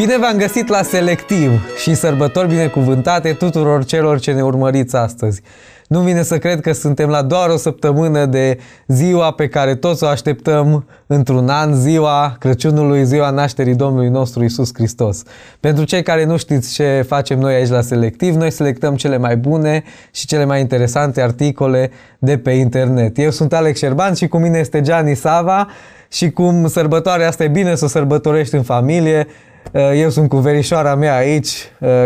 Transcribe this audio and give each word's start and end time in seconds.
Bine 0.00 0.18
v-am 0.18 0.36
găsit 0.36 0.68
la 0.68 0.82
Selectiv 0.82 1.76
și 1.76 1.94
sărbători 1.94 2.48
binecuvântate 2.48 3.32
tuturor 3.32 3.84
celor 3.84 4.20
ce 4.20 4.32
ne 4.32 4.42
urmăriți 4.42 4.96
astăzi. 4.96 5.40
Nu 5.88 6.00
vine 6.00 6.22
să 6.22 6.38
cred 6.38 6.60
că 6.60 6.72
suntem 6.72 7.08
la 7.08 7.22
doar 7.22 7.48
o 7.48 7.56
săptămână 7.56 8.26
de 8.26 8.58
ziua 8.86 9.30
pe 9.30 9.48
care 9.48 9.74
toți 9.74 10.04
o 10.04 10.06
așteptăm 10.06 10.86
într-un 11.06 11.48
an, 11.48 11.74
ziua 11.74 12.36
Crăciunului, 12.38 13.04
ziua 13.04 13.30
nașterii 13.30 13.74
Domnului 13.74 14.08
nostru 14.08 14.44
Isus 14.44 14.70
Hristos. 14.74 15.22
Pentru 15.60 15.84
cei 15.84 16.02
care 16.02 16.24
nu 16.24 16.36
știți 16.36 16.72
ce 16.72 17.04
facem 17.06 17.38
noi 17.38 17.54
aici 17.54 17.68
la 17.68 17.80
Selectiv, 17.80 18.34
noi 18.34 18.50
selectăm 18.50 18.94
cele 18.94 19.16
mai 19.16 19.36
bune 19.36 19.82
și 20.10 20.26
cele 20.26 20.44
mai 20.44 20.60
interesante 20.60 21.22
articole 21.22 21.90
de 22.18 22.38
pe 22.38 22.50
internet. 22.50 23.18
Eu 23.18 23.30
sunt 23.30 23.52
Alex 23.52 23.78
Șerban 23.78 24.14
și 24.14 24.28
cu 24.28 24.38
mine 24.38 24.58
este 24.58 24.80
Gianni 24.80 25.14
Sava 25.14 25.66
și 26.12 26.30
cum 26.30 26.68
sărbătoarea 26.68 27.28
asta 27.28 27.44
e 27.44 27.48
bine 27.48 27.74
să 27.74 27.84
o 27.84 27.88
sărbătorești 27.88 28.54
în 28.54 28.62
familie, 28.62 29.26
eu 29.94 30.10
sunt 30.10 30.28
cu 30.28 30.36
verișoara 30.36 30.94
mea 30.94 31.16
aici, 31.16 31.50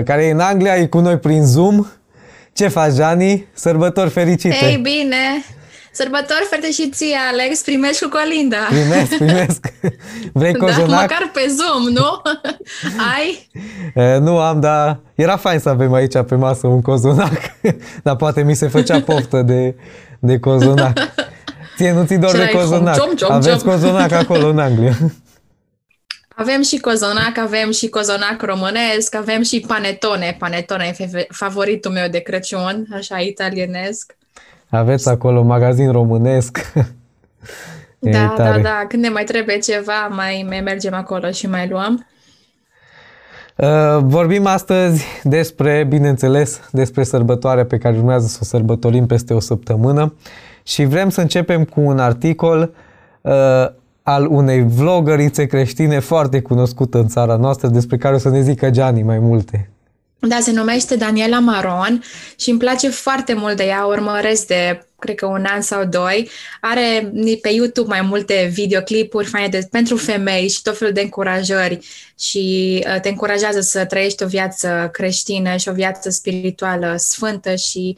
care 0.04 0.24
e 0.24 0.30
în 0.30 0.40
Anglia, 0.40 0.76
e 0.76 0.86
cu 0.86 0.98
noi 0.98 1.18
prin 1.18 1.44
Zoom. 1.44 1.86
Ce 2.52 2.68
faci, 2.68 2.92
Jani? 2.92 3.46
Sărbători 3.52 4.10
fericite! 4.10 4.56
Ei, 4.64 4.76
bine! 4.76 5.44
Sărbători 5.96 6.46
fericite 6.50 6.88
ție, 6.92 7.16
Alex, 7.32 7.62
primești 7.62 8.02
cu 8.02 8.08
colinda. 8.08 8.56
Primesc, 8.68 9.16
primesc. 9.16 9.72
Vrei 10.40 10.52
da, 10.52 10.58
cozonac? 10.58 10.88
Da, 10.88 11.00
măcar 11.00 11.30
pe 11.32 11.52
Zoom, 11.56 11.92
nu? 11.92 12.22
Ai? 13.14 13.48
E, 13.94 14.18
nu 14.18 14.38
am, 14.38 14.60
dar 14.60 15.00
era 15.14 15.36
fain 15.36 15.58
să 15.58 15.68
avem 15.68 15.92
aici 15.92 16.22
pe 16.26 16.34
masă 16.34 16.66
un 16.66 16.82
cozonac. 16.82 17.40
dar 18.04 18.16
poate 18.16 18.42
mi 18.42 18.54
se 18.54 18.66
făcea 18.68 19.00
poftă 19.00 19.42
de, 19.42 19.74
de 20.18 20.38
cozonac. 20.38 20.98
Ție 21.76 21.92
nu 21.92 22.04
ți 22.04 22.16
dor 22.16 22.36
de 22.36 22.50
cozonac. 22.54 22.94
Ciom, 22.94 23.14
ciom, 23.14 23.32
Aveți 23.32 23.64
ciom. 23.64 23.72
cozonac 23.72 24.12
acolo 24.12 24.48
în 24.48 24.58
Anglia. 24.58 24.96
Avem 26.36 26.62
și 26.62 26.78
cozonac, 26.78 27.38
avem 27.38 27.70
și 27.70 27.88
cozonac 27.88 28.42
românesc, 28.42 29.14
avem 29.14 29.42
și 29.42 29.64
panetone. 29.66 30.36
Panetone 30.38 30.94
e 30.98 31.26
favoritul 31.30 31.90
meu 31.90 32.08
de 32.08 32.18
Crăciun, 32.18 32.86
așa 32.92 33.18
italienesc. 33.18 34.16
Aveți 34.68 35.08
acolo 35.08 35.42
magazin 35.42 35.92
românesc. 35.92 36.72
da, 37.98 38.34
da, 38.36 38.58
da. 38.58 38.84
Când 38.88 39.02
ne 39.02 39.08
mai 39.08 39.24
trebuie 39.24 39.58
ceva, 39.58 40.08
mai, 40.10 40.44
mai 40.48 40.60
mergem 40.60 40.94
acolo 40.94 41.30
și 41.30 41.46
mai 41.46 41.68
luăm. 41.68 42.06
Uh, 43.56 43.98
vorbim 44.02 44.46
astăzi 44.46 45.04
despre, 45.22 45.86
bineînțeles, 45.88 46.60
despre 46.70 47.02
sărbătoarea 47.02 47.64
pe 47.64 47.78
care 47.78 47.96
urmează 47.96 48.26
să 48.26 48.38
o 48.40 48.44
sărbătorim 48.44 49.06
peste 49.06 49.34
o 49.34 49.40
săptămână 49.40 50.14
și 50.62 50.84
vrem 50.84 51.10
să 51.10 51.20
începem 51.20 51.64
cu 51.64 51.80
un 51.80 51.98
articol 51.98 52.74
uh, 53.20 53.32
al 54.06 54.26
unei 54.26 54.62
vlogărițe 54.62 55.46
creștine 55.46 55.98
foarte 55.98 56.40
cunoscută 56.40 56.98
în 56.98 57.08
țara 57.08 57.36
noastră, 57.36 57.68
despre 57.68 57.96
care 57.96 58.14
o 58.14 58.18
să 58.18 58.28
ne 58.28 58.42
zică 58.42 58.70
Gianni 58.70 59.02
mai 59.02 59.18
multe. 59.18 59.68
Da, 60.18 60.38
se 60.40 60.52
numește 60.52 60.96
Daniela 60.96 61.38
Maron 61.38 62.02
și 62.36 62.50
îmi 62.50 62.58
place 62.58 62.88
foarte 62.88 63.34
mult 63.34 63.56
de 63.56 63.64
ea, 63.64 63.84
urmăresc 63.84 64.46
de, 64.46 64.86
cred 64.98 65.14
că 65.14 65.26
un 65.26 65.44
an 65.48 65.60
sau 65.60 65.84
doi. 65.84 66.28
Are 66.60 67.12
pe 67.42 67.48
YouTube 67.48 67.88
mai 67.88 68.00
multe 68.00 68.50
videoclipuri 68.52 69.26
faine 69.26 69.48
de, 69.48 69.68
pentru 69.70 69.96
femei 69.96 70.48
și 70.48 70.62
tot 70.62 70.78
felul 70.78 70.92
de 70.92 71.00
încurajări 71.00 71.78
și 72.18 72.84
uh, 72.86 73.00
te 73.00 73.08
încurajează 73.08 73.60
să 73.60 73.84
trăiești 73.84 74.22
o 74.22 74.26
viață 74.26 74.88
creștină 74.92 75.56
și 75.56 75.68
o 75.68 75.72
viață 75.72 76.10
spirituală 76.10 76.94
sfântă 76.98 77.54
și 77.54 77.96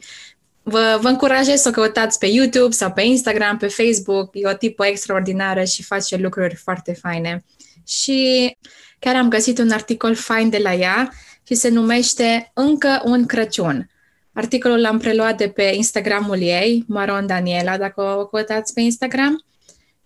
Vă, 0.69 0.97
vă 1.01 1.07
încurajez 1.07 1.61
să 1.61 1.69
o 1.69 1.71
căutați 1.71 2.19
pe 2.19 2.25
YouTube 2.25 2.73
sau 2.73 2.91
pe 2.91 3.01
Instagram, 3.01 3.57
pe 3.57 3.67
Facebook. 3.67 4.29
E 4.33 4.47
o 4.47 4.53
tipă 4.53 4.85
extraordinară 4.85 5.63
și 5.63 5.83
face 5.83 6.15
lucruri 6.15 6.55
foarte 6.55 6.93
faine. 6.93 7.45
Și 7.85 8.51
chiar 8.99 9.15
am 9.15 9.29
găsit 9.29 9.57
un 9.57 9.69
articol 9.71 10.15
fain 10.15 10.49
de 10.49 10.57
la 10.57 10.73
ea 10.73 11.11
și 11.43 11.55
se 11.55 11.69
numește 11.69 12.51
Încă 12.53 13.01
un 13.05 13.25
Crăciun. 13.25 13.89
Articolul 14.33 14.79
l-am 14.79 14.97
preluat 14.97 15.37
de 15.37 15.49
pe 15.49 15.71
Instagramul 15.75 16.41
ei, 16.41 16.83
Maron 16.87 17.27
Daniela, 17.27 17.77
dacă 17.77 18.01
o 18.01 18.25
căutați 18.25 18.73
pe 18.73 18.81
Instagram. 18.81 19.45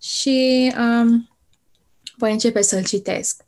Și 0.02 0.72
um, 0.78 1.28
voi 2.16 2.32
începe 2.32 2.62
să-l 2.62 2.84
citesc. 2.84 3.42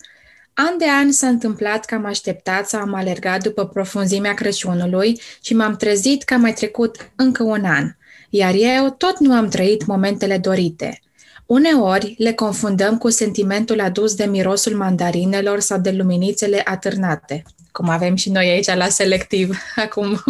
An 0.54 0.78
de 0.78 0.88
an 0.88 1.12
s-a 1.12 1.26
întâmplat 1.28 1.84
că 1.84 1.94
am 1.94 2.04
așteptat 2.04 2.68
sau 2.68 2.80
am 2.80 2.94
alergat 2.94 3.42
după 3.42 3.66
profunzimea 3.66 4.34
Crăciunului 4.34 5.20
și 5.42 5.54
m-am 5.54 5.76
trezit 5.76 6.22
că 6.22 6.34
a 6.34 6.36
mai 6.36 6.52
trecut 6.52 7.10
încă 7.16 7.42
un 7.42 7.64
an, 7.64 7.90
iar 8.30 8.54
eu 8.54 8.90
tot 8.90 9.18
nu 9.18 9.34
am 9.34 9.48
trăit 9.48 9.86
momentele 9.86 10.38
dorite. 10.38 10.98
Uneori 11.46 12.14
le 12.18 12.32
confundăm 12.32 12.98
cu 12.98 13.10
sentimentul 13.10 13.80
adus 13.80 14.14
de 14.14 14.24
mirosul 14.24 14.76
mandarinelor 14.76 15.60
sau 15.60 15.78
de 15.78 15.90
luminițele 15.90 16.60
atârnate, 16.64 17.42
cum 17.72 17.88
avem 17.88 18.14
și 18.14 18.30
noi 18.30 18.48
aici 18.48 18.74
la 18.74 18.88
selectiv 18.88 19.58
acum. 19.84 20.22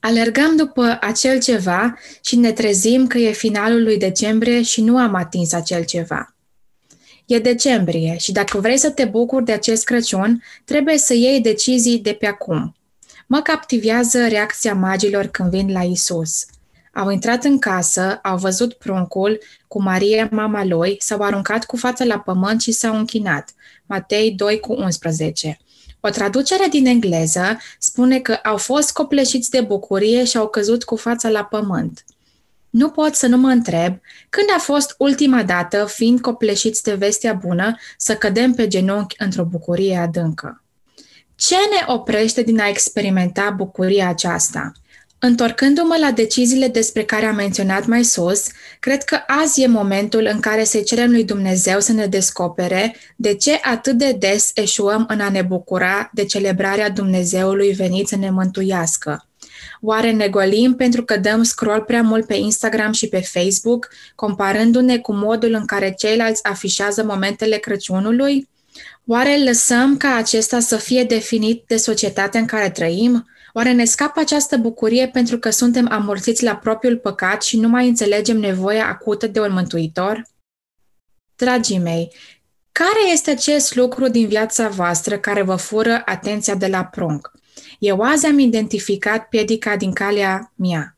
Alergăm 0.00 0.56
după 0.56 0.98
acel 1.00 1.40
ceva 1.40 1.98
și 2.24 2.36
ne 2.36 2.52
trezim 2.52 3.06
că 3.06 3.18
e 3.18 3.32
finalul 3.32 3.82
lui 3.82 3.98
decembrie 3.98 4.62
și 4.62 4.82
nu 4.82 4.98
am 4.98 5.14
atins 5.14 5.52
acel 5.52 5.84
ceva. 5.84 6.34
E 7.26 7.38
decembrie 7.38 8.16
și 8.18 8.32
dacă 8.32 8.58
vrei 8.58 8.76
să 8.76 8.90
te 8.90 9.04
bucuri 9.04 9.44
de 9.44 9.52
acest 9.52 9.84
Crăciun, 9.84 10.42
trebuie 10.64 10.98
să 10.98 11.14
iei 11.14 11.40
decizii 11.40 11.98
de 11.98 12.12
pe 12.12 12.26
acum. 12.26 12.74
Mă 13.26 13.40
captivează 13.40 14.26
reacția 14.28 14.74
magilor 14.74 15.26
când 15.26 15.50
vin 15.50 15.72
la 15.72 15.82
Isus. 15.82 16.46
Au 16.94 17.10
intrat 17.10 17.44
în 17.44 17.58
casă, 17.58 18.18
au 18.22 18.36
văzut 18.36 18.72
pruncul 18.72 19.38
cu 19.68 19.82
Maria, 19.82 20.28
mama 20.30 20.64
lui, 20.64 20.96
s-au 21.00 21.20
aruncat 21.20 21.64
cu 21.64 21.76
fața 21.76 22.04
la 22.04 22.18
pământ 22.18 22.60
și 22.60 22.72
s-au 22.72 22.96
închinat. 22.96 23.54
Matei 23.86 24.30
2 24.30 24.60
cu 24.60 24.72
11. 24.72 25.58
O 26.00 26.08
traducere 26.08 26.66
din 26.70 26.86
engleză 26.86 27.58
spune 27.78 28.18
că 28.18 28.32
au 28.32 28.56
fost 28.56 28.92
copleșiți 28.92 29.50
de 29.50 29.60
bucurie 29.60 30.24
și 30.24 30.36
au 30.36 30.48
căzut 30.48 30.84
cu 30.84 30.96
fața 30.96 31.28
la 31.28 31.44
pământ. 31.44 32.04
Nu 32.72 32.90
pot 32.90 33.14
să 33.14 33.26
nu 33.26 33.36
mă 33.36 33.48
întreb 33.48 33.98
când 34.28 34.46
a 34.56 34.58
fost 34.58 34.94
ultima 34.98 35.42
dată, 35.42 35.86
fiind 35.88 36.20
copleșiți 36.20 36.82
de 36.82 36.94
vestea 36.94 37.32
bună, 37.32 37.76
să 37.96 38.14
cădem 38.16 38.52
pe 38.54 38.66
genunchi 38.66 39.16
într-o 39.18 39.44
bucurie 39.44 39.96
adâncă. 39.96 40.62
Ce 41.34 41.54
ne 41.54 41.92
oprește 41.92 42.42
din 42.42 42.60
a 42.60 42.68
experimenta 42.68 43.50
bucuria 43.56 44.08
aceasta? 44.08 44.72
Întorcându-mă 45.18 45.96
la 46.00 46.10
deciziile 46.10 46.68
despre 46.68 47.04
care 47.04 47.26
am 47.26 47.34
menționat 47.34 47.86
mai 47.86 48.04
sus, 48.04 48.46
cred 48.80 49.02
că 49.04 49.18
azi 49.26 49.62
e 49.62 49.66
momentul 49.66 50.28
în 50.32 50.40
care 50.40 50.64
să 50.64 50.78
cerem 50.78 51.10
lui 51.10 51.24
Dumnezeu 51.24 51.80
să 51.80 51.92
ne 51.92 52.06
descopere 52.06 52.96
de 53.16 53.34
ce 53.34 53.60
atât 53.62 53.98
de 53.98 54.12
des 54.12 54.50
eșuăm 54.54 55.04
în 55.08 55.20
a 55.20 55.30
ne 55.30 55.42
bucura 55.42 56.10
de 56.12 56.24
celebrarea 56.24 56.90
Dumnezeului 56.90 57.72
venit 57.72 58.08
să 58.08 58.16
ne 58.16 58.30
mântuiască. 58.30 59.26
Oare 59.80 60.12
ne 60.12 60.28
golim 60.28 60.74
pentru 60.74 61.04
că 61.04 61.16
dăm 61.16 61.42
scroll 61.42 61.82
prea 61.82 62.02
mult 62.02 62.26
pe 62.26 62.34
Instagram 62.34 62.92
și 62.92 63.08
pe 63.08 63.20
Facebook, 63.20 63.88
comparându-ne 64.14 64.98
cu 64.98 65.12
modul 65.12 65.52
în 65.52 65.64
care 65.64 65.94
ceilalți 65.98 66.44
afișează 66.44 67.04
momentele 67.04 67.56
Crăciunului? 67.56 68.48
Oare 69.06 69.42
lăsăm 69.44 69.96
ca 69.96 70.14
acesta 70.14 70.60
să 70.60 70.76
fie 70.76 71.04
definit 71.04 71.64
de 71.66 71.76
societatea 71.76 72.40
în 72.40 72.46
care 72.46 72.70
trăim? 72.70 73.26
Oare 73.52 73.72
ne 73.72 73.84
scapă 73.84 74.20
această 74.20 74.56
bucurie 74.56 75.08
pentru 75.08 75.38
că 75.38 75.50
suntem 75.50 75.88
amorțiți 75.90 76.44
la 76.44 76.56
propriul 76.56 76.96
păcat 76.96 77.42
și 77.42 77.56
nu 77.58 77.68
mai 77.68 77.88
înțelegem 77.88 78.38
nevoia 78.38 78.86
acută 78.86 79.26
de 79.26 79.40
un 79.40 79.52
mântuitor? 79.52 80.26
Dragii 81.36 81.78
mei, 81.78 82.12
care 82.72 83.12
este 83.12 83.30
acest 83.30 83.74
lucru 83.74 84.08
din 84.08 84.28
viața 84.28 84.68
voastră 84.68 85.18
care 85.18 85.42
vă 85.42 85.56
fură 85.56 86.02
atenția 86.04 86.54
de 86.54 86.66
la 86.66 86.84
prunc? 86.84 87.32
Eu 87.82 88.00
azi 88.00 88.26
am 88.26 88.38
identificat 88.38 89.28
piedica 89.28 89.76
din 89.76 89.92
calea 89.92 90.52
mea. 90.54 90.94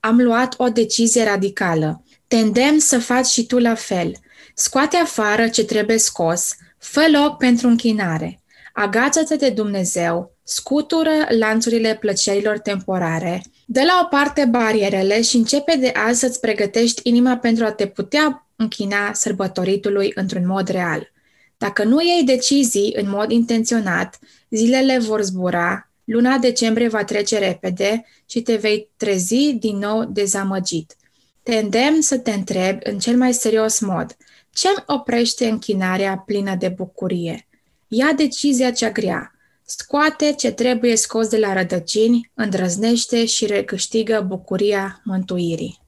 Am 0.00 0.20
luat 0.20 0.54
o 0.56 0.68
decizie 0.68 1.24
radicală. 1.24 2.04
Te 2.28 2.36
îndemn 2.36 2.78
să 2.78 2.98
faci 2.98 3.26
și 3.26 3.46
tu 3.46 3.58
la 3.58 3.74
fel. 3.74 4.12
Scoate 4.54 4.96
afară 4.96 5.48
ce 5.48 5.64
trebuie 5.64 5.98
scos, 5.98 6.54
fă 6.78 7.06
loc 7.12 7.36
pentru 7.36 7.68
închinare. 7.68 8.40
Agață-te 8.72 9.36
de 9.36 9.50
Dumnezeu, 9.50 10.36
scutură 10.42 11.10
lanțurile 11.38 11.96
plăcerilor 12.00 12.58
temporare, 12.58 13.42
dă 13.66 13.82
la 13.82 14.00
o 14.04 14.06
parte 14.06 14.44
barierele 14.44 15.22
și 15.22 15.36
începe 15.36 15.76
de 15.76 15.92
azi 16.06 16.20
să-ți 16.20 16.40
pregătești 16.40 17.00
inima 17.04 17.36
pentru 17.36 17.64
a 17.64 17.70
te 17.70 17.86
putea 17.86 18.46
închina 18.56 19.12
sărbătoritului 19.12 20.12
într-un 20.14 20.46
mod 20.46 20.68
real. 20.68 21.12
Dacă 21.58 21.84
nu 21.84 22.00
iei 22.00 22.24
decizii 22.24 22.94
în 22.96 23.08
mod 23.08 23.30
intenționat, 23.30 24.18
zilele 24.50 24.98
vor 24.98 25.22
zbura, 25.22 25.85
Luna 26.06 26.38
decembrie 26.38 26.88
va 26.88 27.04
trece 27.04 27.38
repede 27.38 28.04
și 28.26 28.42
te 28.42 28.56
vei 28.56 28.90
trezi 28.96 29.52
din 29.52 29.78
nou 29.78 30.04
dezamăgit. 30.04 30.96
Te 31.42 31.56
îndemn 31.56 32.00
să 32.00 32.18
te 32.18 32.30
întrebi 32.30 32.78
în 32.82 32.98
cel 32.98 33.16
mai 33.16 33.32
serios 33.32 33.80
mod, 33.80 34.16
ce 34.50 34.68
îmi 34.68 34.84
oprește 34.86 35.48
închinarea 35.48 36.22
plină 36.26 36.54
de 36.54 36.68
bucurie? 36.68 37.46
Ia 37.88 38.12
decizia 38.16 38.70
cea 38.70 38.90
grea. 38.90 39.30
Scoate 39.62 40.32
ce 40.32 40.52
trebuie 40.52 40.96
scos 40.96 41.28
de 41.28 41.38
la 41.38 41.52
rădăcini, 41.52 42.30
îndrăznește 42.34 43.24
și 43.24 43.46
recâștigă 43.46 44.24
bucuria 44.26 45.00
mântuirii. 45.04 45.78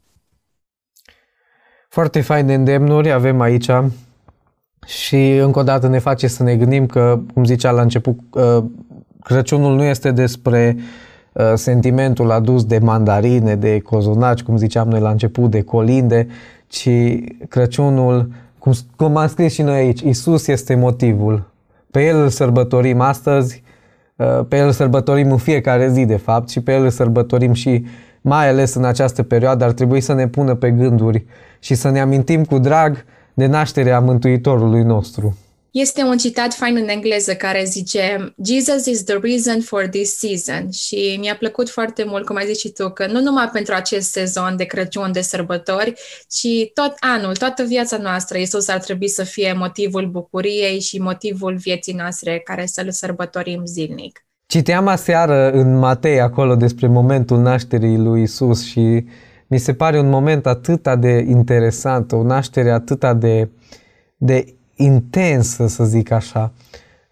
Foarte 1.88 2.20
faine 2.20 2.54
îndemnuri 2.54 3.10
avem 3.10 3.40
aici 3.40 3.70
Și 4.86 5.36
încă 5.36 5.58
o 5.58 5.62
dată 5.62 5.88
ne 5.88 5.98
face 5.98 6.26
să 6.26 6.42
ne 6.42 6.56
gândim 6.56 6.86
că, 6.86 7.20
cum 7.34 7.44
zicea 7.44 7.70
la 7.70 7.82
început, 7.82 8.18
uh, 8.30 8.64
Crăciunul 9.28 9.74
nu 9.74 9.82
este 9.82 10.10
despre 10.10 10.76
uh, 11.32 11.52
sentimentul 11.54 12.30
adus 12.30 12.64
de 12.64 12.78
mandarine, 12.78 13.54
de 13.54 13.80
cozonaci, 13.80 14.42
cum 14.42 14.56
ziceam 14.56 14.88
noi 14.88 15.00
la 15.00 15.10
început, 15.10 15.50
de 15.50 15.62
colinde, 15.62 16.26
ci 16.66 16.88
Crăciunul, 17.48 18.30
cum, 18.58 18.72
cum 18.96 19.16
am 19.16 19.28
scris 19.28 19.52
și 19.52 19.62
noi 19.62 19.76
aici, 19.76 20.00
Isus 20.00 20.46
este 20.46 20.74
motivul. 20.74 21.50
Pe 21.90 22.04
El 22.04 22.16
îl 22.16 22.28
sărbătorim 22.28 23.00
astăzi, 23.00 23.62
uh, 24.16 24.40
pe 24.48 24.56
El 24.56 24.66
îl 24.66 24.72
sărbătorim 24.72 25.30
în 25.30 25.36
fiecare 25.36 25.90
zi, 25.90 26.04
de 26.04 26.16
fapt, 26.16 26.48
și 26.48 26.60
pe 26.60 26.72
El 26.72 26.82
îl 26.82 26.90
sărbătorim 26.90 27.52
și 27.52 27.86
mai 28.20 28.48
ales 28.48 28.74
în 28.74 28.84
această 28.84 29.22
perioadă 29.22 29.64
ar 29.64 29.72
trebui 29.72 30.00
să 30.00 30.12
ne 30.12 30.28
pună 30.28 30.54
pe 30.54 30.70
gânduri 30.70 31.24
și 31.58 31.74
să 31.74 31.90
ne 31.90 32.00
amintim 32.00 32.44
cu 32.44 32.58
drag 32.58 33.04
de 33.34 33.46
nașterea 33.46 34.00
Mântuitorului 34.00 34.82
nostru. 34.82 35.36
Este 35.80 36.02
un 36.02 36.16
citat 36.16 36.54
fain 36.54 36.76
în 36.76 36.88
engleză 36.88 37.34
care 37.34 37.64
zice 37.64 38.34
Jesus 38.44 38.86
is 38.86 39.04
the 39.04 39.18
reason 39.22 39.60
for 39.60 39.86
this 39.86 40.18
season 40.18 40.70
și 40.70 41.16
mi-a 41.20 41.36
plăcut 41.36 41.70
foarte 41.70 42.04
mult, 42.06 42.26
cum 42.26 42.36
ai 42.36 42.46
zis 42.46 42.58
și 42.58 42.68
tu, 42.68 42.90
că 42.90 43.06
nu 43.06 43.20
numai 43.20 43.48
pentru 43.52 43.74
acest 43.74 44.10
sezon 44.10 44.54
de 44.56 44.64
Crăciun, 44.64 45.12
de 45.12 45.20
sărbători, 45.20 45.92
ci 46.28 46.70
tot 46.74 46.94
anul, 47.00 47.36
toată 47.36 47.62
viața 47.62 47.96
noastră, 47.96 48.38
Iisus 48.38 48.68
ar 48.68 48.78
trebui 48.78 49.08
să 49.08 49.22
fie 49.24 49.52
motivul 49.52 50.06
bucuriei 50.06 50.80
și 50.80 50.98
motivul 50.98 51.56
vieții 51.56 51.92
noastre 51.92 52.40
care 52.44 52.66
să-L 52.66 52.90
sărbătorim 52.90 53.64
zilnic. 53.64 54.26
Citeam 54.46 54.86
aseară 54.86 55.50
în 55.50 55.78
Matei 55.78 56.20
acolo 56.20 56.54
despre 56.54 56.86
momentul 56.86 57.38
nașterii 57.38 57.98
lui 57.98 58.22
Isus 58.22 58.64
și 58.64 59.04
mi 59.46 59.58
se 59.58 59.74
pare 59.74 59.98
un 59.98 60.08
moment 60.08 60.46
atât 60.46 60.94
de 60.94 61.24
interesant, 61.28 62.12
o 62.12 62.22
naștere 62.22 62.70
atât 62.70 63.12
de, 63.12 63.50
de 64.16 64.57
intensă, 64.78 65.66
să 65.66 65.84
zic 65.84 66.10
așa. 66.10 66.52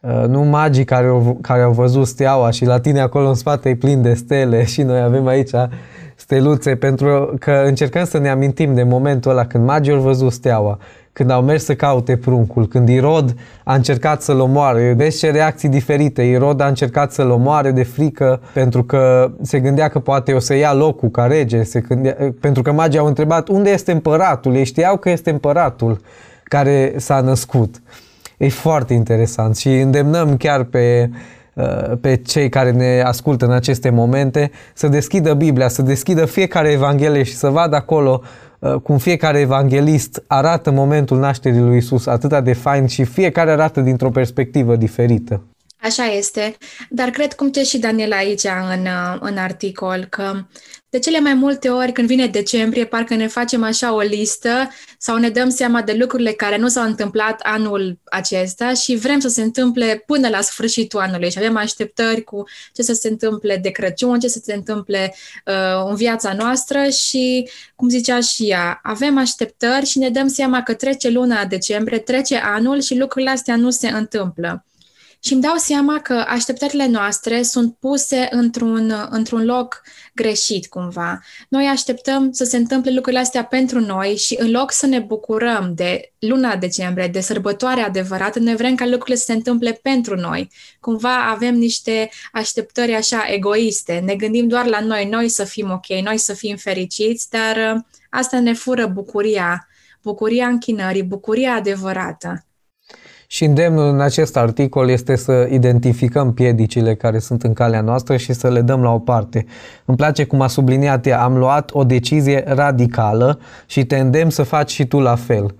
Uh, 0.00 0.24
nu 0.28 0.42
magii 0.42 0.84
care 0.84 1.06
au, 1.06 1.38
care 1.40 1.62
au 1.62 1.72
văzut 1.72 2.06
steaua 2.06 2.50
și 2.50 2.64
la 2.64 2.80
tine 2.80 3.00
acolo 3.00 3.28
în 3.28 3.34
spate 3.34 3.68
e 3.68 3.74
plin 3.74 4.02
de 4.02 4.14
stele 4.14 4.64
și 4.64 4.82
noi 4.82 5.00
avem 5.00 5.26
aici 5.26 5.50
steluțe 6.16 6.74
pentru 6.76 7.34
că 7.38 7.62
încercăm 7.64 8.04
să 8.04 8.18
ne 8.18 8.28
amintim 8.28 8.74
de 8.74 8.82
momentul 8.82 9.30
ăla 9.30 9.46
când 9.46 9.64
magii 9.64 9.92
au 9.92 10.00
văzut 10.00 10.32
steaua, 10.32 10.78
când 11.12 11.30
au 11.30 11.42
mers 11.42 11.64
să 11.64 11.74
caute 11.74 12.16
pruncul, 12.16 12.66
când 12.68 12.88
Irod 12.88 13.34
a 13.64 13.74
încercat 13.74 14.22
să-l 14.22 14.40
omoare. 14.40 14.92
Vezi 14.96 15.18
ce 15.18 15.30
reacții 15.30 15.68
diferite. 15.68 16.22
Irod 16.22 16.60
a 16.60 16.66
încercat 16.66 17.12
să-l 17.12 17.30
omoare 17.30 17.70
de 17.70 17.82
frică 17.82 18.40
pentru 18.52 18.84
că 18.84 19.30
se 19.42 19.60
gândea 19.60 19.88
că 19.88 19.98
poate 19.98 20.32
o 20.32 20.38
să 20.38 20.54
ia 20.54 20.74
locul 20.74 21.08
ca 21.08 21.24
rege, 21.24 21.62
se 21.62 21.80
gândea, 21.80 22.16
pentru 22.40 22.62
că 22.62 22.72
magii 22.72 22.98
au 22.98 23.06
întrebat 23.06 23.48
unde 23.48 23.70
este 23.70 23.92
împăratul. 23.92 24.54
Ei 24.54 24.64
știau 24.64 24.96
că 24.96 25.10
este 25.10 25.30
împăratul 25.30 26.00
care 26.48 26.94
s-a 26.96 27.20
născut. 27.20 27.82
E 28.36 28.48
foarte 28.48 28.94
interesant 28.94 29.56
și 29.56 29.68
îndemnăm 29.68 30.36
chiar 30.36 30.64
pe, 30.64 31.10
uh, 31.54 31.92
pe 32.00 32.16
cei 32.16 32.48
care 32.48 32.70
ne 32.70 33.02
ascultă 33.04 33.44
în 33.44 33.52
aceste 33.52 33.90
momente 33.90 34.50
să 34.74 34.88
deschidă 34.88 35.34
Biblia, 35.34 35.68
să 35.68 35.82
deschidă 35.82 36.24
fiecare 36.24 36.70
Evanghelie 36.70 37.22
și 37.22 37.34
să 37.34 37.48
vadă 37.48 37.76
acolo 37.76 38.22
uh, 38.58 38.74
cum 38.74 38.98
fiecare 38.98 39.38
evanghelist 39.40 40.22
arată 40.26 40.70
momentul 40.70 41.18
nașterii 41.18 41.60
lui 41.60 41.76
Isus 41.76 42.06
atât 42.06 42.38
de 42.38 42.52
fain 42.52 42.86
și 42.86 43.04
fiecare 43.04 43.50
arată 43.50 43.80
dintr-o 43.80 44.10
perspectivă 44.10 44.76
diferită. 44.76 45.42
Așa 45.82 46.04
este, 46.04 46.56
dar 46.90 47.08
cred 47.08 47.32
cum 47.32 47.50
ce 47.50 47.62
și 47.62 47.78
Daniel 47.78 48.12
aici 48.12 48.44
în, 48.44 48.80
uh, 48.80 49.16
în 49.20 49.36
articol, 49.36 50.06
că 50.10 50.32
de 50.96 51.02
cele 51.02 51.20
mai 51.20 51.34
multe 51.34 51.68
ori 51.68 51.92
când 51.92 52.08
vine 52.08 52.26
decembrie, 52.26 52.84
parcă 52.84 53.14
ne 53.14 53.26
facem 53.26 53.62
așa 53.62 53.94
o 53.94 54.00
listă 54.00 54.68
sau 54.98 55.16
ne 55.16 55.28
dăm 55.28 55.48
seama 55.48 55.82
de 55.82 55.92
lucrurile 55.92 56.32
care 56.32 56.56
nu 56.56 56.68
s-au 56.68 56.84
întâmplat 56.84 57.40
anul 57.42 57.98
acesta 58.04 58.74
și 58.74 58.96
vrem 58.96 59.18
să 59.18 59.28
se 59.28 59.42
întâmple 59.42 60.02
până 60.06 60.28
la 60.28 60.40
sfârșitul 60.40 61.00
anului 61.00 61.30
și 61.30 61.38
avem 61.38 61.56
așteptări 61.56 62.22
cu 62.22 62.44
ce 62.72 62.82
să 62.82 62.92
se 62.92 63.08
întâmple 63.08 63.56
de 63.56 63.70
Crăciun, 63.70 64.18
ce 64.18 64.28
să 64.28 64.40
se 64.44 64.54
întâmple 64.54 65.14
uh, 65.46 65.88
în 65.88 65.94
viața 65.94 66.32
noastră 66.32 66.88
și, 66.88 67.48
cum 67.74 67.88
zicea 67.88 68.20
și 68.20 68.44
ea, 68.50 68.80
avem 68.82 69.18
așteptări 69.18 69.86
și 69.86 69.98
ne 69.98 70.08
dăm 70.08 70.28
seama 70.28 70.62
că 70.62 70.74
trece 70.74 71.08
luna 71.08 71.44
decembrie, 71.44 71.98
trece 71.98 72.36
anul 72.36 72.80
și 72.80 72.98
lucrurile 72.98 73.30
astea 73.30 73.56
nu 73.56 73.70
se 73.70 73.88
întâmplă. 73.88 74.64
Și 75.26 75.32
îmi 75.32 75.42
dau 75.42 75.56
seama 75.56 76.00
că 76.00 76.24
așteptările 76.28 76.86
noastre 76.86 77.42
sunt 77.42 77.76
puse 77.76 78.28
într-un, 78.30 79.08
într-un 79.10 79.44
loc 79.44 79.82
greșit 80.14 80.66
cumva. 80.66 81.20
Noi 81.48 81.66
așteptăm 81.66 82.32
să 82.32 82.44
se 82.44 82.56
întâmple 82.56 82.92
lucrurile 82.92 83.20
astea 83.20 83.44
pentru 83.44 83.80
noi 83.80 84.16
și 84.16 84.36
în 84.38 84.50
loc 84.50 84.72
să 84.72 84.86
ne 84.86 84.98
bucurăm 84.98 85.72
de 85.74 86.12
luna 86.18 86.56
decembrie, 86.56 87.08
de 87.08 87.20
sărbătoare 87.20 87.80
adevărată, 87.80 88.38
ne 88.38 88.54
vrem 88.54 88.74
ca 88.74 88.86
lucrurile 88.86 89.16
să 89.16 89.24
se 89.24 89.32
întâmple 89.32 89.72
pentru 89.72 90.16
noi. 90.16 90.50
Cumva 90.80 91.30
avem 91.30 91.54
niște 91.54 92.10
așteptări 92.32 92.94
așa 92.94 93.24
egoiste, 93.28 94.02
ne 94.04 94.14
gândim 94.14 94.48
doar 94.48 94.66
la 94.66 94.80
noi, 94.80 95.04
noi 95.04 95.28
să 95.28 95.44
fim 95.44 95.70
ok, 95.70 95.86
noi 96.02 96.18
să 96.18 96.32
fim 96.34 96.56
fericiți, 96.56 97.30
dar 97.30 97.74
uh, 97.74 97.82
asta 98.10 98.40
ne 98.40 98.52
fură 98.52 98.86
bucuria, 98.86 99.68
bucuria 100.02 100.46
închinării, 100.46 101.02
bucuria 101.02 101.54
adevărată. 101.54 102.45
Și 103.26 103.44
îndemnul 103.44 103.92
în 103.92 104.00
acest 104.00 104.36
articol 104.36 104.88
este 104.88 105.16
să 105.16 105.48
identificăm 105.50 106.34
piedicile 106.34 106.94
care 106.94 107.18
sunt 107.18 107.42
în 107.42 107.52
calea 107.52 107.80
noastră 107.80 108.16
și 108.16 108.32
să 108.32 108.50
le 108.50 108.60
dăm 108.60 108.82
la 108.82 108.90
o 108.90 108.98
parte. 108.98 109.46
Îmi 109.84 109.96
place 109.96 110.24
cum 110.24 110.40
a 110.40 110.46
subliniat 110.46 111.06
ea, 111.06 111.22
am 111.22 111.36
luat 111.36 111.70
o 111.72 111.84
decizie 111.84 112.44
radicală 112.46 113.38
și 113.66 113.84
te 113.84 113.96
îndemn 113.96 114.30
să 114.30 114.42
faci 114.42 114.70
și 114.70 114.86
tu 114.86 114.98
la 114.98 115.14
fel. 115.14 115.54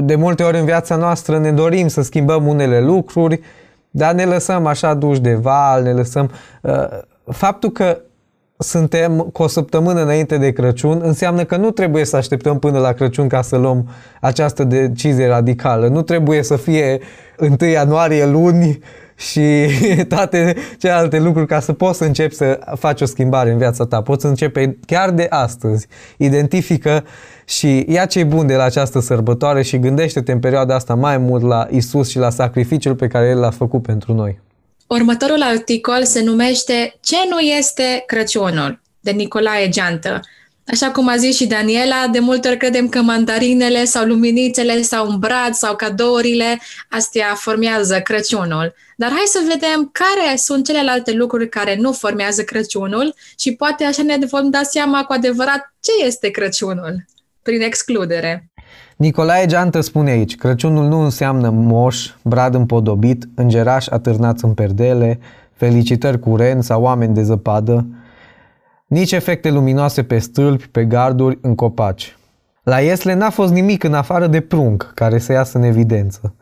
De 0.00 0.14
multe 0.14 0.42
ori 0.42 0.58
în 0.58 0.64
viața 0.64 0.96
noastră 0.96 1.38
ne 1.38 1.52
dorim 1.52 1.88
să 1.88 2.02
schimbăm 2.02 2.46
unele 2.46 2.80
lucruri, 2.80 3.40
dar 3.90 4.14
ne 4.14 4.24
lăsăm 4.24 4.66
așa 4.66 4.94
duși 4.94 5.20
de 5.20 5.34
val, 5.34 5.82
ne 5.82 5.92
lăsăm... 5.92 6.30
Uh, 6.62 6.72
faptul 7.26 7.70
că 7.70 7.98
suntem 8.58 9.18
cu 9.18 9.42
o 9.42 9.46
săptămână 9.46 10.02
înainte 10.02 10.38
de 10.38 10.52
Crăciun, 10.52 11.00
înseamnă 11.02 11.44
că 11.44 11.56
nu 11.56 11.70
trebuie 11.70 12.04
să 12.04 12.16
așteptăm 12.16 12.58
până 12.58 12.78
la 12.78 12.92
Crăciun 12.92 13.28
ca 13.28 13.42
să 13.42 13.56
luăm 13.56 13.88
această 14.20 14.64
decizie 14.64 15.26
radicală. 15.26 15.88
Nu 15.88 16.02
trebuie 16.02 16.42
să 16.42 16.56
fie 16.56 16.98
1 17.38 17.70
ianuarie 17.70 18.26
luni 18.26 18.78
și 19.16 19.66
toate 20.14 20.56
celelalte 20.78 21.20
lucruri 21.20 21.46
ca 21.46 21.60
să 21.60 21.72
poți 21.72 21.98
să 21.98 22.04
începi 22.04 22.34
să 22.34 22.58
faci 22.74 23.00
o 23.00 23.04
schimbare 23.04 23.50
în 23.50 23.58
viața 23.58 23.84
ta. 23.84 24.02
Poți 24.02 24.26
începe 24.26 24.78
chiar 24.86 25.10
de 25.10 25.26
astăzi. 25.30 25.86
Identifică 26.16 27.04
și 27.44 27.84
ia 27.88 28.04
ce 28.06 28.24
bun 28.24 28.46
de 28.46 28.54
la 28.54 28.64
această 28.64 29.00
sărbătoare 29.00 29.62
și 29.62 29.78
gândește-te 29.78 30.32
în 30.32 30.40
perioada 30.40 30.74
asta 30.74 30.94
mai 30.94 31.18
mult 31.18 31.42
la 31.42 31.66
Isus 31.70 32.08
și 32.08 32.18
la 32.18 32.30
sacrificiul 32.30 32.94
pe 32.94 33.06
care 33.06 33.28
El 33.28 33.38
l-a 33.38 33.50
făcut 33.50 33.82
pentru 33.82 34.12
noi. 34.12 34.40
Următorul 34.86 35.42
articol 35.42 36.04
se 36.04 36.22
numește 36.22 36.98
Ce 37.00 37.16
nu 37.28 37.38
este 37.38 38.02
Crăciunul? 38.06 38.82
de 39.04 39.10
Nicolae 39.10 39.68
Geantă. 39.68 40.20
Așa 40.66 40.90
cum 40.90 41.08
a 41.08 41.16
zis 41.16 41.36
și 41.36 41.46
Daniela, 41.46 42.08
de 42.08 42.18
multe 42.18 42.48
ori 42.48 42.56
credem 42.56 42.88
că 42.88 43.00
mandarinele 43.00 43.84
sau 43.84 44.04
luminițele 44.04 44.82
sau 44.82 45.08
un 45.08 45.18
brad 45.18 45.54
sau 45.54 45.76
cadourile, 45.76 46.60
astea 46.90 47.34
formează 47.34 48.00
Crăciunul. 48.00 48.74
Dar 48.96 49.10
hai 49.10 49.24
să 49.26 49.38
vedem 49.48 49.90
care 49.92 50.36
sunt 50.36 50.66
celelalte 50.66 51.12
lucruri 51.12 51.48
care 51.48 51.76
nu 51.76 51.92
formează 51.92 52.44
Crăciunul 52.44 53.14
și 53.38 53.54
poate 53.54 53.84
așa 53.84 54.02
ne 54.02 54.18
vom 54.26 54.50
da 54.50 54.62
seama 54.62 55.04
cu 55.04 55.12
adevărat 55.12 55.74
ce 55.80 56.06
este 56.06 56.30
Crăciunul, 56.30 57.04
prin 57.42 57.60
excludere. 57.62 58.48
Nicolae 58.96 59.46
Geantă 59.46 59.80
spune 59.80 60.10
aici, 60.10 60.36
Crăciunul 60.36 60.88
nu 60.88 61.00
înseamnă 61.00 61.50
moș, 61.50 62.10
brad 62.22 62.54
împodobit, 62.54 63.28
îngeraș 63.34 63.86
atârnați 63.88 64.44
în 64.44 64.54
perdele, 64.54 65.18
felicitări 65.52 66.18
cu 66.18 66.36
ren 66.36 66.60
sau 66.60 66.82
oameni 66.82 67.14
de 67.14 67.22
zăpadă, 67.22 67.86
nici 68.86 69.12
efecte 69.12 69.50
luminoase 69.50 70.02
pe 70.02 70.18
stâlpi, 70.18 70.68
pe 70.68 70.84
garduri, 70.84 71.38
în 71.40 71.54
copaci. 71.54 72.16
La 72.62 72.80
Iesle 72.80 73.14
n-a 73.14 73.30
fost 73.30 73.52
nimic 73.52 73.84
în 73.84 73.94
afară 73.94 74.26
de 74.26 74.40
prunc 74.40 74.92
care 74.94 75.18
să 75.18 75.32
iasă 75.32 75.58
în 75.58 75.64
evidență. 75.64 76.34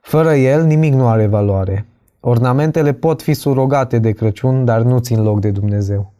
Fără 0.00 0.34
el, 0.34 0.64
nimic 0.64 0.94
nu 0.94 1.08
are 1.08 1.26
valoare. 1.26 1.86
Ornamentele 2.20 2.92
pot 2.92 3.22
fi 3.22 3.34
surogate 3.34 3.98
de 3.98 4.10
Crăciun, 4.10 4.64
dar 4.64 4.80
nu 4.80 4.98
țin 4.98 5.22
loc 5.22 5.40
de 5.40 5.50
Dumnezeu. 5.50 6.12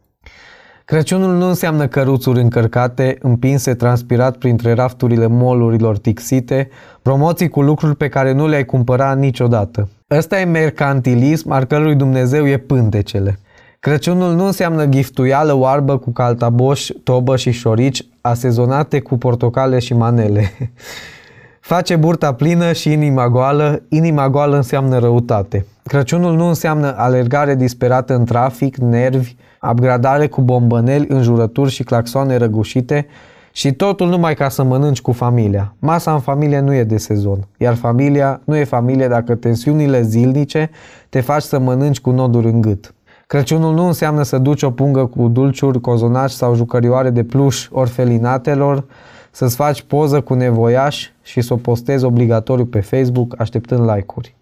Crăciunul 0.87 1.37
nu 1.37 1.47
înseamnă 1.47 1.87
căruțuri 1.87 2.41
încărcate, 2.41 3.17
împinse 3.21 3.75
transpirat 3.75 4.37
printre 4.37 4.73
rafturile 4.73 5.27
molurilor 5.27 5.99
tixite, 5.99 6.69
promoții 7.03 7.49
cu 7.49 7.63
lucruri 7.63 7.97
pe 7.97 8.09
care 8.09 8.33
nu 8.33 8.47
le-ai 8.47 8.65
cumpăra 8.65 9.15
niciodată. 9.15 9.89
Ăsta 10.11 10.41
e 10.41 10.45
mercantilism 10.45 11.51
al 11.51 11.65
cărui 11.65 11.95
Dumnezeu 11.95 12.47
e 12.47 12.57
pântecele. 12.57 13.39
Crăciunul 13.81 14.35
nu 14.35 14.45
înseamnă 14.45 14.87
giftuială 14.87 15.53
oarbă 15.53 15.99
cu 15.99 16.11
caltaboș, 16.11 16.89
tobă 17.05 17.37
și 17.37 17.51
șorici, 17.51 18.07
asezonate 18.21 19.01
cu 19.01 19.17
portocale 19.19 19.79
și 19.79 19.95
manele. 19.95 20.53
Face 21.61 21.97
burta 21.97 22.35
plină 22.35 22.73
și 22.73 22.93
inima 22.93 23.29
goală, 23.29 23.83
inima 23.89 24.29
goală 24.29 24.57
înseamnă 24.57 24.99
răutate. 24.99 25.67
Crăciunul 25.83 26.37
nu 26.37 26.47
înseamnă 26.47 26.95
alergare 26.97 27.55
disperată 27.55 28.15
în 28.15 28.25
trafic, 28.25 28.77
nervi, 28.77 29.35
upgradare 29.71 30.27
cu 30.27 30.41
bombăneli, 30.41 31.07
înjurături 31.09 31.71
și 31.71 31.83
claxoane 31.83 32.37
răgușite, 32.37 33.07
Și 33.53 33.73
totul 33.73 34.09
numai 34.09 34.35
ca 34.35 34.49
să 34.49 34.63
mănânci 34.63 35.01
cu 35.01 35.13
familia. 35.13 35.75
Masa 35.79 36.13
în 36.13 36.21
familie 36.21 36.61
nu 36.61 36.75
e 36.75 36.85
de 36.85 36.97
sezon, 36.97 37.47
iar 37.59 37.75
familia 37.75 38.41
nu 38.45 38.57
e 38.57 38.65
familie 38.65 39.09
dacă 39.09 39.35
tensiunile 39.35 40.03
zilnice 40.03 40.71
te 41.09 41.21
faci 41.21 41.43
să 41.43 41.59
mănânci 41.59 42.01
cu 42.01 42.11
noduri 42.11 42.47
în 42.47 42.61
gât. 42.61 42.95
Crăciunul 43.27 43.75
nu 43.75 43.87
înseamnă 43.87 44.23
să 44.23 44.39
duci 44.39 44.63
o 44.63 44.71
pungă 44.71 45.07
cu 45.07 45.29
dulciuri, 45.29 45.81
cozonaci 45.81 46.31
sau 46.31 46.55
jucărioare 46.55 47.11
de 47.11 47.25
pluș 47.25 47.69
orfelinatelor, 47.71 48.85
să-ți 49.31 49.57
faci 49.57 49.83
poză 49.83 50.21
cu 50.21 50.35
nevoiași 50.35 51.13
și 51.23 51.41
să 51.41 51.53
o 51.53 51.57
postezi 51.57 52.05
obligatoriu 52.05 52.65
pe 52.67 52.81
Facebook 52.81 53.41
așteptând 53.41 53.91
like-uri. 53.91 54.35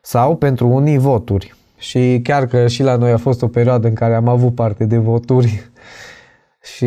Sau, 0.00 0.36
pentru 0.36 0.68
unii, 0.68 0.98
voturi. 0.98 1.54
Și 1.80 2.20
chiar 2.22 2.46
că 2.46 2.66
și 2.66 2.82
la 2.82 2.96
noi 2.96 3.10
a 3.10 3.16
fost 3.16 3.42
o 3.42 3.48
perioadă 3.48 3.88
în 3.88 3.94
care 3.94 4.14
am 4.14 4.28
avut 4.28 4.54
parte 4.54 4.84
de 4.84 4.96
voturi 4.96 5.70
și 6.76 6.86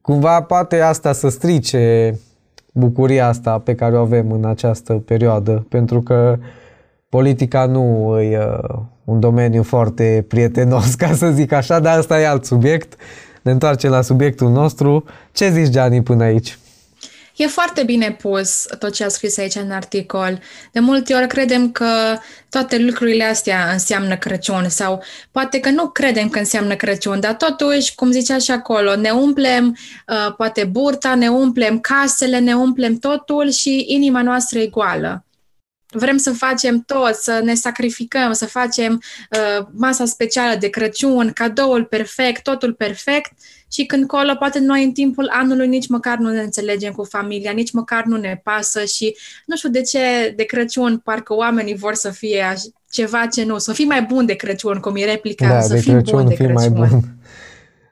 cumva 0.00 0.42
poate 0.42 0.80
asta 0.80 1.12
să 1.12 1.28
strice 1.28 2.14
bucuria 2.72 3.26
asta 3.26 3.58
pe 3.58 3.74
care 3.74 3.96
o 3.96 4.00
avem 4.00 4.30
în 4.30 4.44
această 4.44 4.92
perioadă, 4.92 5.66
pentru 5.68 6.02
că 6.02 6.38
politica 7.08 7.66
nu 7.66 8.18
e 8.20 8.38
uh, 8.38 8.78
un 9.04 9.20
domeniu 9.20 9.62
foarte 9.62 10.24
prietenos, 10.28 10.94
ca 11.02 11.12
să 11.12 11.30
zic 11.30 11.52
așa, 11.52 11.80
dar 11.80 11.98
asta 11.98 12.20
e 12.20 12.26
alt 12.26 12.44
subiect. 12.44 12.96
Ne 13.42 13.50
întoarcem 13.50 13.90
la 13.90 14.00
subiectul 14.00 14.50
nostru. 14.50 15.04
Ce 15.32 15.50
zici, 15.50 15.68
Gianni, 15.68 16.02
până 16.02 16.24
aici? 16.24 16.58
E 17.36 17.46
foarte 17.46 17.82
bine 17.82 18.12
pus 18.12 18.66
tot 18.78 18.92
ce 18.92 19.04
a 19.04 19.08
scris 19.08 19.38
aici 19.38 19.54
în 19.54 19.70
articol. 19.70 20.40
De 20.72 20.80
multe 20.80 21.14
ori 21.14 21.26
credem 21.26 21.72
că 21.72 22.18
toate 22.50 22.78
lucrurile 22.78 23.24
astea 23.24 23.70
înseamnă 23.72 24.16
Crăciun 24.16 24.68
sau 24.68 25.02
poate 25.30 25.60
că 25.60 25.70
nu 25.70 25.88
credem 25.88 26.28
că 26.28 26.38
înseamnă 26.38 26.74
Crăciun, 26.74 27.20
dar 27.20 27.34
totuși, 27.34 27.94
cum 27.94 28.10
zicea 28.10 28.38
și 28.38 28.50
acolo, 28.50 28.96
ne 28.96 29.10
umplem 29.10 29.76
uh, 30.08 30.34
poate 30.36 30.64
burta, 30.64 31.14
ne 31.14 31.28
umplem 31.28 31.80
casele, 31.80 32.38
ne 32.38 32.54
umplem 32.54 32.98
totul 32.98 33.50
și 33.50 33.84
inima 33.88 34.22
noastră 34.22 34.58
e 34.58 34.66
goală. 34.66 35.24
Vrem 35.94 36.16
să 36.16 36.32
facem 36.32 36.82
tot, 36.86 37.14
să 37.14 37.40
ne 37.44 37.54
sacrificăm, 37.54 38.32
să 38.32 38.46
facem 38.46 39.02
uh, 39.30 39.66
masa 39.72 40.04
specială 40.04 40.56
de 40.58 40.68
Crăciun, 40.68 41.30
cadoul 41.34 41.84
perfect, 41.84 42.42
totul 42.42 42.72
perfect 42.72 43.32
și 43.72 43.84
când 43.84 44.06
colo, 44.06 44.34
poate 44.34 44.58
noi 44.58 44.84
în 44.84 44.92
timpul 44.92 45.28
anului 45.32 45.68
nici 45.68 45.88
măcar 45.88 46.18
nu 46.18 46.30
ne 46.30 46.40
înțelegem 46.40 46.92
cu 46.92 47.04
familia, 47.04 47.50
nici 47.50 47.72
măcar 47.72 48.04
nu 48.04 48.16
ne 48.16 48.40
pasă 48.42 48.84
și 48.84 49.16
nu 49.46 49.56
știu 49.56 49.68
de 49.68 49.80
ce 49.80 50.32
de 50.36 50.42
Crăciun 50.42 50.98
parcă 50.98 51.34
oamenii 51.34 51.74
vor 51.74 51.94
să 51.94 52.10
fie 52.10 52.54
ceva 52.90 53.26
ce 53.26 53.44
nu, 53.44 53.58
să 53.58 53.72
fii 53.72 53.84
mai 53.84 54.02
bun 54.02 54.26
de 54.26 54.34
Crăciun, 54.34 54.78
cum 54.78 54.96
e 54.96 55.04
replica, 55.04 55.48
da, 55.48 55.60
să 55.60 55.74
de 55.74 55.80
fii 55.80 55.92
Crăciun, 55.92 56.18
bun 56.18 56.28
de 56.28 56.34
fii 56.34 56.46
Crăciun. 56.46 56.78
Mai 56.78 56.88
bun. 56.88 57.04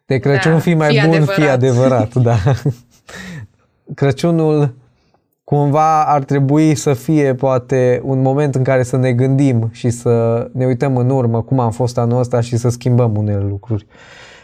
De 0.07 0.19
Crăciun 0.19 0.53
Da, 0.53 0.59
fii 0.59 0.75
mai 0.75 0.89
fii 0.89 1.01
bun, 1.01 1.15
adevărat. 1.15 1.35
fii 1.35 1.49
adevărat, 1.49 2.15
da. 2.15 2.39
Crăciunul 3.95 4.75
cumva 5.57 6.05
ar 6.05 6.25
trebui 6.25 6.75
să 6.75 6.93
fie 6.93 7.35
poate 7.35 8.01
un 8.05 8.23
moment 8.23 8.55
în 8.55 8.63
care 8.63 8.83
să 8.83 8.97
ne 8.97 9.13
gândim 9.13 9.69
și 9.73 9.91
să 9.91 10.47
ne 10.53 10.67
uităm 10.67 10.97
în 10.97 11.11
urmă 11.11 11.43
cum 11.43 11.59
am 11.59 11.71
fost 11.71 11.99
anul 11.99 12.19
ăsta 12.19 12.41
și 12.41 12.57
să 12.57 12.69
schimbăm 12.69 13.17
unele 13.17 13.45
lucruri. 13.49 13.87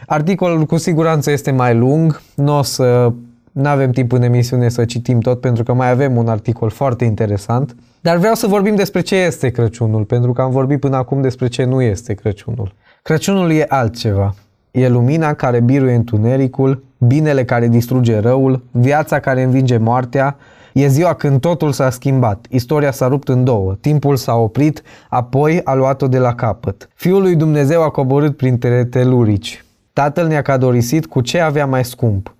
Articolul 0.05 0.65
cu 0.65 0.77
siguranță 0.77 1.31
este 1.31 1.51
mai 1.51 1.75
lung, 1.75 2.21
nu 2.35 2.57
o 2.57 2.61
să 2.61 3.13
nu 3.51 3.67
avem 3.67 3.91
timp 3.91 4.11
în 4.11 4.21
emisiune 4.21 4.69
să 4.69 4.85
citim 4.85 5.19
tot 5.19 5.41
pentru 5.41 5.63
că 5.63 5.73
mai 5.73 5.89
avem 5.89 6.17
un 6.17 6.27
articol 6.27 6.69
foarte 6.69 7.05
interesant, 7.05 7.75
dar 8.01 8.17
vreau 8.17 8.33
să 8.33 8.47
vorbim 8.47 8.75
despre 8.75 9.01
ce 9.01 9.15
este 9.15 9.49
Crăciunul, 9.49 10.03
pentru 10.03 10.33
că 10.33 10.41
am 10.41 10.51
vorbit 10.51 10.79
până 10.79 10.95
acum 10.95 11.21
despre 11.21 11.47
ce 11.47 11.63
nu 11.63 11.81
este 11.81 12.13
Crăciunul. 12.13 12.73
Crăciunul 13.01 13.51
e 13.51 13.65
altceva. 13.67 14.35
E 14.71 14.89
lumina 14.89 15.33
care 15.33 15.59
biruie 15.59 15.95
întunericul, 15.95 16.83
binele 16.97 17.45
care 17.45 17.67
distruge 17.67 18.19
răul, 18.19 18.63
viața 18.71 19.19
care 19.19 19.43
învinge 19.43 19.77
moartea, 19.77 20.37
E 20.79 20.87
ziua 20.87 21.13
când 21.13 21.39
totul 21.39 21.71
s-a 21.71 21.89
schimbat, 21.89 22.45
istoria 22.49 22.91
s-a 22.91 23.07
rupt 23.07 23.29
în 23.29 23.43
două, 23.43 23.75
timpul 23.81 24.15
s-a 24.15 24.35
oprit, 24.35 24.81
apoi 25.09 25.61
a 25.63 25.73
luat-o 25.73 26.07
de 26.07 26.17
la 26.17 26.35
capăt. 26.35 26.89
Fiul 26.93 27.21
lui 27.21 27.35
Dumnezeu 27.35 27.83
a 27.83 27.89
coborât 27.89 28.37
printre 28.37 28.85
telurici. 28.85 29.65
Tatăl 29.93 30.27
ne-a 30.27 30.41
cadorisit 30.41 31.05
cu 31.05 31.21
ce 31.21 31.39
avea 31.39 31.65
mai 31.65 31.85
scump. 31.85 32.35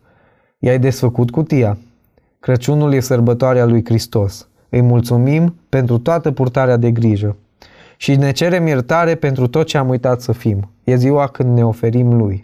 I-ai 0.59 0.79
desfăcut 0.79 1.29
cutia. 1.31 1.77
Crăciunul 2.39 2.93
e 2.93 2.99
sărbătoarea 2.99 3.65
lui 3.65 3.85
Hristos. 3.85 4.47
Îi 4.69 4.81
mulțumim 4.81 5.55
pentru 5.69 5.97
toată 5.97 6.31
purtarea 6.31 6.77
de 6.77 6.91
grijă. 6.91 7.35
Și 7.97 8.15
ne 8.15 8.31
cerem 8.31 8.67
iertare 8.67 9.15
pentru 9.15 9.47
tot 9.47 9.65
ce 9.65 9.77
am 9.77 9.89
uitat 9.89 10.21
să 10.21 10.31
fim. 10.31 10.69
E 10.83 10.95
ziua 10.95 11.27
când 11.27 11.55
ne 11.55 11.65
oferim 11.65 12.17
lui. 12.17 12.43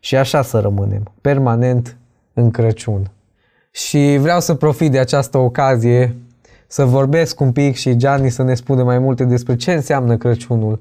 Și 0.00 0.16
așa 0.16 0.42
să 0.42 0.58
rămânem, 0.58 1.02
permanent 1.20 1.96
în 2.32 2.50
Crăciun. 2.50 3.10
Și 3.78 4.18
vreau 4.20 4.40
să 4.40 4.54
profit 4.54 4.90
de 4.90 4.98
această 4.98 5.38
ocazie 5.38 6.16
să 6.66 6.84
vorbesc 6.84 7.40
un 7.40 7.52
pic 7.52 7.76
și 7.76 7.96
Gianni 7.96 8.30
să 8.30 8.42
ne 8.42 8.54
spună 8.54 8.82
mai 8.82 8.98
multe 8.98 9.24
despre 9.24 9.56
ce 9.56 9.72
înseamnă 9.72 10.16
Crăciunul. 10.16 10.80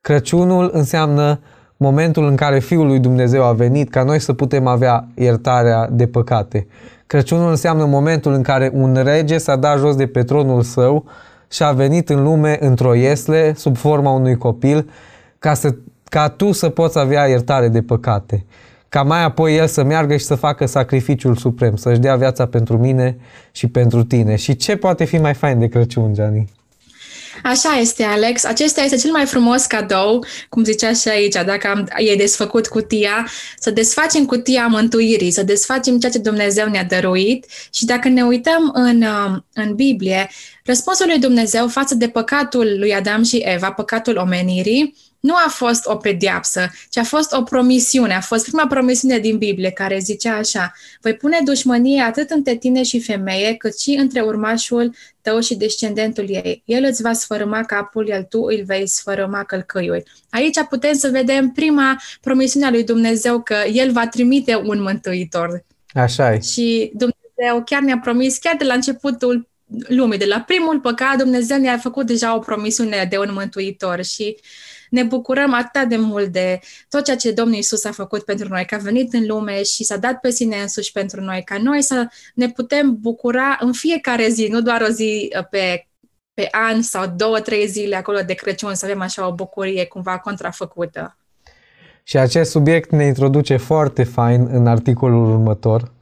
Crăciunul 0.00 0.70
înseamnă 0.72 1.40
momentul 1.76 2.26
în 2.26 2.36
care 2.36 2.58
Fiul 2.58 2.86
lui 2.86 2.98
Dumnezeu 2.98 3.44
a 3.44 3.52
venit 3.52 3.90
ca 3.90 4.02
noi 4.02 4.18
să 4.18 4.32
putem 4.32 4.66
avea 4.66 5.08
iertarea 5.14 5.88
de 5.90 6.06
păcate. 6.06 6.66
Crăciunul 7.06 7.50
înseamnă 7.50 7.84
momentul 7.84 8.32
în 8.32 8.42
care 8.42 8.70
un 8.74 9.00
rege 9.02 9.38
s-a 9.38 9.56
dat 9.56 9.78
jos 9.78 9.96
de 9.96 10.06
pe 10.06 10.22
tronul 10.22 10.62
său 10.62 11.04
și 11.50 11.62
a 11.62 11.72
venit 11.72 12.08
în 12.08 12.22
lume 12.22 12.56
într-o 12.60 12.94
iesle 12.94 13.54
sub 13.54 13.76
forma 13.76 14.10
unui 14.10 14.36
copil 14.36 14.90
ca, 15.38 15.54
să, 15.54 15.74
ca 16.04 16.28
tu 16.28 16.52
să 16.52 16.68
poți 16.68 16.98
avea 16.98 17.26
iertare 17.26 17.68
de 17.68 17.82
păcate 17.82 18.44
ca 18.92 19.02
mai 19.02 19.22
apoi 19.22 19.56
el 19.56 19.66
să 19.66 19.82
meargă 19.82 20.16
și 20.16 20.24
să 20.24 20.34
facă 20.34 20.66
sacrificiul 20.66 21.36
suprem, 21.36 21.76
să-și 21.76 21.98
dea 21.98 22.16
viața 22.16 22.46
pentru 22.46 22.78
mine 22.78 23.16
și 23.52 23.66
pentru 23.66 24.04
tine. 24.04 24.36
Și 24.36 24.56
ce 24.56 24.76
poate 24.76 25.04
fi 25.04 25.18
mai 25.18 25.34
fain 25.34 25.58
de 25.58 25.68
Crăciun, 25.68 26.14
Gianni? 26.14 26.48
Așa 27.42 27.78
este, 27.80 28.02
Alex. 28.02 28.44
Acesta 28.44 28.80
este 28.82 28.96
cel 28.96 29.10
mai 29.10 29.26
frumos 29.26 29.66
cadou, 29.66 30.24
cum 30.48 30.64
zicea 30.64 30.92
și 30.92 31.08
aici, 31.08 31.34
dacă 31.34 31.68
am, 31.68 31.88
e 31.96 32.14
desfăcut 32.16 32.66
cutia, 32.66 33.28
să 33.58 33.70
desfacem 33.70 34.24
cutia 34.24 34.66
mântuirii, 34.66 35.30
să 35.30 35.42
desfacem 35.42 35.98
ceea 35.98 36.12
ce 36.12 36.18
Dumnezeu 36.18 36.68
ne-a 36.68 36.84
dăruit 36.84 37.46
și 37.70 37.84
dacă 37.84 38.08
ne 38.08 38.22
uităm 38.22 38.70
în, 38.74 39.02
um, 39.02 39.44
în 39.52 39.74
Biblie, 39.74 40.30
răspunsul 40.64 41.06
lui 41.06 41.18
Dumnezeu 41.18 41.68
față 41.68 41.94
de 41.94 42.08
păcatul 42.08 42.78
lui 42.78 42.94
Adam 42.94 43.22
și 43.22 43.36
Eva, 43.36 43.72
păcatul 43.72 44.16
omenirii, 44.16 44.94
nu 45.22 45.34
a 45.34 45.48
fost 45.48 45.86
o 45.86 45.96
pediapsă, 45.96 46.70
ci 46.90 46.96
a 46.96 47.02
fost 47.02 47.32
o 47.32 47.42
promisiune. 47.42 48.14
A 48.14 48.20
fost 48.20 48.44
prima 48.44 48.66
promisiune 48.66 49.18
din 49.18 49.38
Biblie 49.38 49.70
care 49.70 49.98
zicea 49.98 50.36
așa, 50.36 50.72
voi 51.00 51.14
pune 51.14 51.38
dușmănie 51.44 52.02
atât 52.02 52.30
între 52.30 52.56
tine 52.56 52.82
și 52.82 53.00
femeie, 53.00 53.54
cât 53.54 53.78
și 53.78 53.90
între 53.90 54.20
urmașul 54.20 54.94
tău 55.20 55.40
și 55.40 55.54
descendentul 55.54 56.24
ei. 56.28 56.62
El 56.64 56.84
îți 56.84 57.02
va 57.02 57.12
sfărâma 57.12 57.62
capul, 57.62 58.06
iar 58.06 58.26
tu 58.28 58.40
îl 58.40 58.62
vei 58.64 58.88
sfărâma 58.88 59.44
călcâiul. 59.44 60.02
Aici 60.30 60.58
putem 60.68 60.94
să 60.94 61.08
vedem 61.08 61.50
prima 61.50 62.00
promisiune 62.20 62.66
a 62.66 62.70
lui 62.70 62.84
Dumnezeu 62.84 63.40
că 63.40 63.56
El 63.72 63.92
va 63.92 64.06
trimite 64.06 64.56
un 64.56 64.82
mântuitor. 64.82 65.64
Așa 65.94 66.32
e. 66.32 66.40
Și 66.40 66.90
Dumnezeu 66.94 67.62
chiar 67.64 67.82
ne-a 67.82 67.98
promis, 67.98 68.38
chiar 68.38 68.56
de 68.56 68.64
la 68.64 68.74
începutul 68.74 69.50
lumii, 69.88 70.18
de 70.18 70.24
la 70.24 70.40
primul 70.40 70.80
păcat, 70.80 71.16
Dumnezeu 71.16 71.58
ne-a 71.58 71.78
făcut 71.78 72.06
deja 72.06 72.36
o 72.36 72.38
promisiune 72.38 73.06
de 73.10 73.18
un 73.18 73.30
mântuitor 73.32 74.02
și 74.02 74.36
ne 74.90 75.02
bucurăm 75.02 75.54
atât 75.54 75.88
de 75.88 75.96
mult 75.96 76.26
de 76.26 76.60
tot 76.88 77.04
ceea 77.04 77.16
ce 77.16 77.32
Domnul 77.32 77.56
Isus 77.56 77.84
a 77.84 77.90
făcut 77.90 78.22
pentru 78.24 78.48
noi, 78.48 78.64
că 78.64 78.74
a 78.74 78.78
venit 78.78 79.12
în 79.12 79.26
lume 79.26 79.62
și 79.62 79.84
s-a 79.84 79.96
dat 79.96 80.20
pe 80.20 80.30
sine 80.30 80.56
însuși 80.56 80.92
pentru 80.92 81.20
noi, 81.20 81.42
ca 81.44 81.58
noi 81.58 81.82
să 81.82 82.06
ne 82.34 82.48
putem 82.48 82.96
bucura 83.00 83.56
în 83.60 83.72
fiecare 83.72 84.28
zi, 84.28 84.48
nu 84.50 84.60
doar 84.60 84.80
o 84.80 84.90
zi 84.90 85.32
uh, 85.38 85.46
pe, 85.50 85.86
pe 86.34 86.48
an 86.50 86.82
sau 86.82 87.12
două, 87.16 87.40
trei 87.40 87.66
zile 87.66 87.96
acolo 87.96 88.18
de 88.26 88.34
Crăciun, 88.34 88.74
să 88.74 88.84
avem 88.84 89.00
așa 89.00 89.26
o 89.26 89.34
bucurie 89.34 89.84
cumva 89.86 90.18
contrafăcută. 90.18 91.16
Și 92.02 92.18
acest 92.18 92.50
subiect 92.50 92.90
ne 92.90 93.04
introduce 93.04 93.56
foarte 93.56 94.04
fain 94.04 94.48
în 94.50 94.66
articolul 94.66 95.30
următor, 95.30 95.92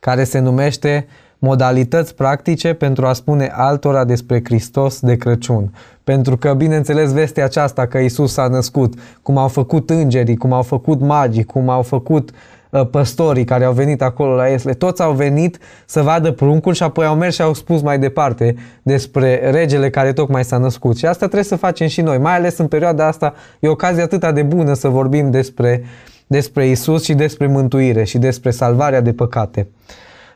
care 0.00 0.24
se 0.24 0.38
numește 0.38 1.06
modalități 1.38 2.14
practice 2.14 2.72
pentru 2.72 3.06
a 3.06 3.12
spune 3.12 3.52
altora 3.54 4.04
despre 4.04 4.40
Hristos 4.44 5.00
de 5.00 5.16
Crăciun. 5.16 5.72
Pentru 6.04 6.36
că, 6.36 6.54
bineînțeles, 6.54 7.12
vestea 7.12 7.44
aceasta 7.44 7.86
că 7.86 7.98
Isus 7.98 8.32
s-a 8.32 8.48
născut, 8.48 8.94
cum 9.22 9.36
au 9.36 9.48
făcut 9.48 9.90
îngerii, 9.90 10.36
cum 10.36 10.52
au 10.52 10.62
făcut 10.62 11.00
magii, 11.00 11.44
cum 11.44 11.68
au 11.68 11.82
făcut 11.82 12.30
uh, 12.70 12.88
păstorii 12.90 13.44
care 13.44 13.64
au 13.64 13.72
venit 13.72 14.02
acolo 14.02 14.34
la 14.34 14.48
Esle, 14.48 14.72
toți 14.72 15.02
au 15.02 15.12
venit 15.12 15.58
să 15.86 16.02
vadă 16.02 16.32
pruncul 16.32 16.74
și 16.74 16.82
apoi 16.82 17.06
au 17.06 17.16
mers 17.16 17.34
și 17.34 17.42
au 17.42 17.54
spus 17.54 17.82
mai 17.82 17.98
departe 17.98 18.54
despre 18.82 19.50
regele 19.50 19.90
care 19.90 20.12
tocmai 20.12 20.44
s-a 20.44 20.58
născut. 20.58 20.96
Și 20.96 21.06
asta 21.06 21.24
trebuie 21.24 21.44
să 21.44 21.56
facem 21.56 21.86
și 21.86 22.00
noi, 22.00 22.18
mai 22.18 22.34
ales 22.34 22.58
în 22.58 22.66
perioada 22.66 23.06
asta 23.06 23.34
e 23.60 23.68
ocazia 23.68 24.02
atât 24.02 24.34
de 24.34 24.42
bună 24.42 24.74
să 24.74 24.88
vorbim 24.88 25.30
despre, 25.30 25.84
despre 26.26 26.66
Isus 26.66 27.04
și 27.04 27.14
despre 27.14 27.46
mântuire 27.46 28.04
și 28.04 28.18
despre 28.18 28.50
salvarea 28.50 29.00
de 29.00 29.12
păcate. 29.12 29.66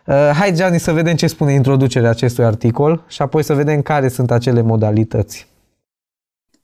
Uh, 0.07 0.31
hai, 0.35 0.53
Gianni, 0.53 0.81
să 0.81 0.93
vedem 0.93 1.17
ce 1.17 1.27
spune 1.27 1.53
introducerea 1.53 2.11
acestui 2.11 2.45
articol 2.45 3.05
și 3.09 3.23
apoi 3.23 3.43
să 3.43 3.55
vedem 3.55 3.83
care 3.83 4.09
sunt 4.09 4.31
acele 4.31 4.61
modalități. 4.61 5.49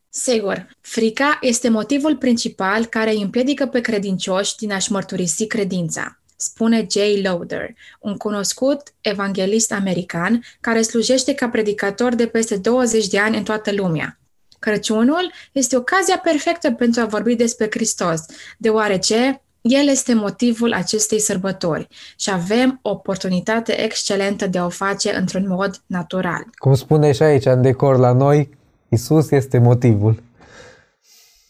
Sigur, 0.09 0.67
frica 0.81 1.39
este 1.41 1.69
motivul 1.69 2.17
principal 2.17 2.85
care 2.85 3.11
îi 3.11 3.23
împiedică 3.23 3.67
pe 3.67 3.81
credincioși 3.81 4.57
din 4.57 4.73
a-și 4.73 4.93
mărturisi 4.93 5.47
credința. 5.47 6.21
spune 6.37 6.87
Jay 6.91 7.23
Loader, 7.23 7.69
un 8.01 8.17
cunoscut 8.17 8.95
evanghelist 9.01 9.73
american 9.73 10.43
care 10.61 10.83
slujește 10.83 11.35
ca 11.35 11.49
predicator 11.49 12.15
de 12.15 12.27
peste 12.27 12.57
20 12.57 13.07
de 13.07 13.19
ani 13.19 13.37
în 13.37 13.43
toată 13.43 13.73
lumea. 13.73 14.19
Crăciunul 14.59 15.33
este 15.53 15.77
ocazia 15.77 16.19
perfectă 16.19 16.71
pentru 16.71 17.01
a 17.01 17.05
vorbi 17.05 17.35
despre 17.35 17.67
Hristos, 17.71 18.21
deoarece 18.59 19.43
el 19.69 19.89
este 19.89 20.15
motivul 20.15 20.73
acestei 20.73 21.21
sărbători 21.21 21.89
și 22.17 22.31
avem 22.31 22.79
o 22.83 22.91
oportunitate 22.91 23.83
excelentă 23.83 24.47
de 24.47 24.59
a 24.59 24.65
o 24.65 24.69
face 24.69 25.15
într-un 25.17 25.47
mod 25.49 25.83
natural. 25.87 26.45
Cum 26.55 26.75
spune 26.75 27.13
și 27.13 27.23
aici 27.23 27.45
în 27.45 27.63
decor 27.63 27.99
la 27.99 28.13
noi, 28.13 28.49
Isus 28.89 29.31
este 29.31 29.59
motivul. 29.59 30.23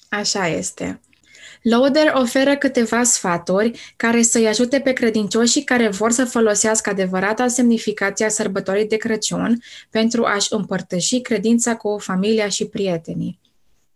Așa 0.08 0.46
este. 0.46 1.00
Lauder 1.62 2.12
oferă 2.14 2.56
câteva 2.56 3.02
sfaturi 3.02 3.94
care 3.96 4.23
să-i 4.23 4.46
ajute 4.46 4.80
pe 4.80 4.92
credincioșii 4.92 5.64
care 5.64 5.88
vor 5.88 6.11
să 6.11 6.25
folosească 6.25 6.90
adevărata 6.90 7.49
semnificație 7.49 8.25
a 8.25 8.28
sărbătorii 8.28 8.88
de 8.88 8.96
Crăciun 8.96 9.62
pentru 9.90 10.25
a-și 10.25 10.52
împărtăși 10.52 11.20
credința 11.20 11.76
cu 11.76 11.99
familia 11.99 12.49
și 12.49 12.66
prietenii. 12.66 13.38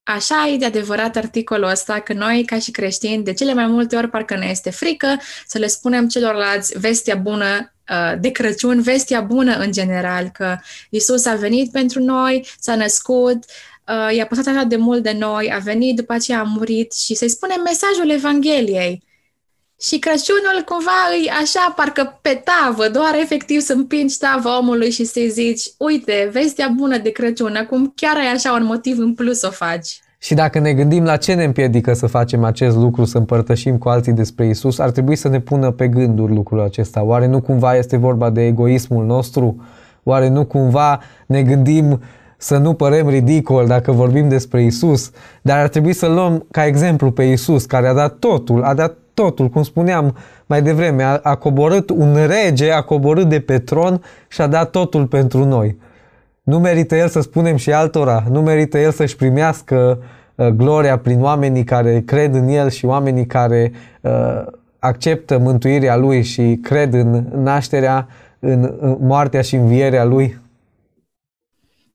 Așa 0.02 0.49
e 0.49 0.57
de 0.57 0.64
adevărat 0.64 1.16
articolul 1.16 1.69
ăsta 1.69 2.00
că 2.00 2.12
noi, 2.12 2.45
ca 2.45 2.59
și 2.59 2.71
creștini, 2.71 3.25
de 3.25 3.33
cele 3.33 3.54
mai 3.54 3.66
multe 3.66 3.97
ori 3.97 4.09
parcă 4.11 4.37
ne 4.37 4.47
este 4.47 4.71
frică 4.71 5.21
să 5.47 5.59
le 5.59 5.66
spunem 5.66 6.09
celorlalți 6.09 6.78
vestea 6.78 7.14
bună 7.14 7.75
uh, 7.90 8.12
de 8.21 8.30
Crăciun, 8.30 8.83
vestea 8.83 9.21
bună 9.21 9.57
în 9.57 9.73
general, 9.73 10.28
că 10.28 10.57
Isus 10.90 11.26
a 11.26 11.35
venit 11.35 11.71
pentru 11.71 12.02
noi, 12.02 12.47
s-a 12.61 12.75
născut, 12.75 13.45
uh, 13.88 14.16
i-a 14.16 14.26
păsat 14.26 14.47
așa 14.47 14.62
de 14.62 14.76
mult 14.76 15.02
de 15.02 15.12
noi, 15.12 15.52
a 15.52 15.59
venit, 15.59 15.97
după 15.97 16.12
aceea 16.12 16.40
a 16.40 16.42
murit 16.42 16.92
și 16.92 17.14
să-i 17.14 17.28
spunem 17.28 17.61
mesajul 17.64 18.11
Evangheliei. 18.11 19.09
Și 19.82 19.99
Crăciunul 19.99 20.58
cumva 20.64 21.00
îi 21.10 21.30
așa, 21.42 21.72
parcă 21.76 22.18
pe 22.22 22.42
tavă, 22.49 22.88
doar 22.88 23.14
efectiv 23.22 23.60
să 23.60 23.72
împingi 23.72 24.18
tava 24.18 24.58
omului 24.58 24.90
și 24.90 25.04
să-i 25.04 25.30
zici, 25.30 25.62
uite, 25.78 26.28
vestea 26.32 26.72
bună 26.76 26.99
de 26.99 27.10
Crăciun, 27.10 27.56
acum 27.56 27.92
chiar 27.96 28.16
ai 28.16 28.32
așa 28.34 28.52
un 28.52 28.64
motiv 28.64 28.99
în 28.99 29.14
plus 29.14 29.38
să 29.38 29.46
o 29.46 29.50
faci. 29.50 30.00
Și 30.18 30.34
dacă 30.34 30.58
ne 30.58 30.72
gândim 30.72 31.04
la 31.04 31.16
ce 31.16 31.34
ne 31.34 31.44
împiedică 31.44 31.92
să 31.92 32.06
facem 32.06 32.44
acest 32.44 32.76
lucru, 32.76 33.04
să 33.04 33.18
împărtășim 33.18 33.78
cu 33.78 33.88
alții 33.88 34.12
despre 34.12 34.46
Isus, 34.46 34.78
ar 34.78 34.90
trebui 34.90 35.16
să 35.16 35.28
ne 35.28 35.40
pună 35.40 35.70
pe 35.70 35.88
gânduri 35.88 36.34
lucrul 36.34 36.60
acesta. 36.60 37.02
Oare 37.02 37.26
nu 37.26 37.40
cumva 37.40 37.76
este 37.76 37.96
vorba 37.96 38.30
de 38.30 38.46
egoismul 38.46 39.04
nostru? 39.04 39.64
Oare 40.02 40.28
nu 40.28 40.44
cumva 40.44 41.00
ne 41.26 41.42
gândim 41.42 42.00
să 42.37 42.56
nu 42.56 42.75
părem 42.75 43.08
ridicol 43.08 43.66
dacă 43.66 43.92
vorbim 43.92 44.28
despre 44.28 44.62
Isus, 44.62 45.10
dar 45.42 45.58
ar 45.58 45.68
trebui 45.68 45.92
să 45.92 46.06
luăm 46.06 46.46
ca 46.50 46.66
exemplu 46.66 47.10
pe 47.10 47.22
Isus, 47.22 47.64
care 47.64 47.88
a 47.88 47.94
dat 47.94 48.18
totul, 48.18 48.62
a 48.62 48.75
dat 48.75 48.96
totul, 49.20 49.48
cum 49.48 49.62
spuneam 49.62 50.16
mai 50.46 50.62
devreme, 50.62 51.02
a, 51.02 51.20
a 51.22 51.34
coborât 51.34 51.90
un 51.90 52.26
rege, 52.26 52.70
a 52.70 52.80
coborât 52.80 53.28
de 53.28 53.40
pe 53.40 53.58
tron 53.58 54.02
și 54.28 54.40
a 54.40 54.46
dat 54.46 54.70
totul 54.70 55.06
pentru 55.06 55.44
noi. 55.44 55.78
Nu 56.42 56.58
merită 56.58 56.94
el 56.94 57.08
să 57.08 57.20
spunem 57.20 57.56
și 57.56 57.72
altora, 57.72 58.24
nu 58.30 58.42
merită 58.42 58.78
el 58.78 58.90
să-și 58.90 59.16
primească 59.16 60.02
uh, 60.34 60.46
gloria 60.46 60.98
prin 60.98 61.22
oamenii 61.22 61.64
care 61.64 62.02
cred 62.06 62.34
în 62.34 62.48
el 62.48 62.70
și 62.70 62.84
oamenii 62.84 63.26
care 63.26 63.72
uh, 64.00 64.10
acceptă 64.78 65.38
mântuirea 65.38 65.96
lui 65.96 66.22
și 66.22 66.58
cred 66.62 66.94
în 66.94 67.24
nașterea, 67.34 68.08
în, 68.38 68.74
în 68.80 68.96
moartea 69.00 69.42
și 69.42 69.54
învierea 69.54 70.04
lui. 70.04 70.38